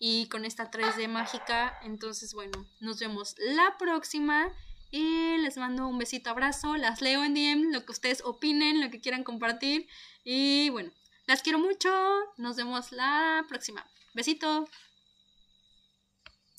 [0.00, 1.78] y con esta 3D mágica.
[1.84, 4.50] Entonces, bueno, nos vemos la próxima.
[4.90, 8.90] Y les mando un besito, abrazo, las leo en DM, lo que ustedes opinen, lo
[8.90, 9.86] que quieran compartir.
[10.24, 10.90] Y bueno,
[11.28, 11.90] las quiero mucho.
[12.38, 13.86] Nos vemos la próxima.
[14.14, 14.66] Besito.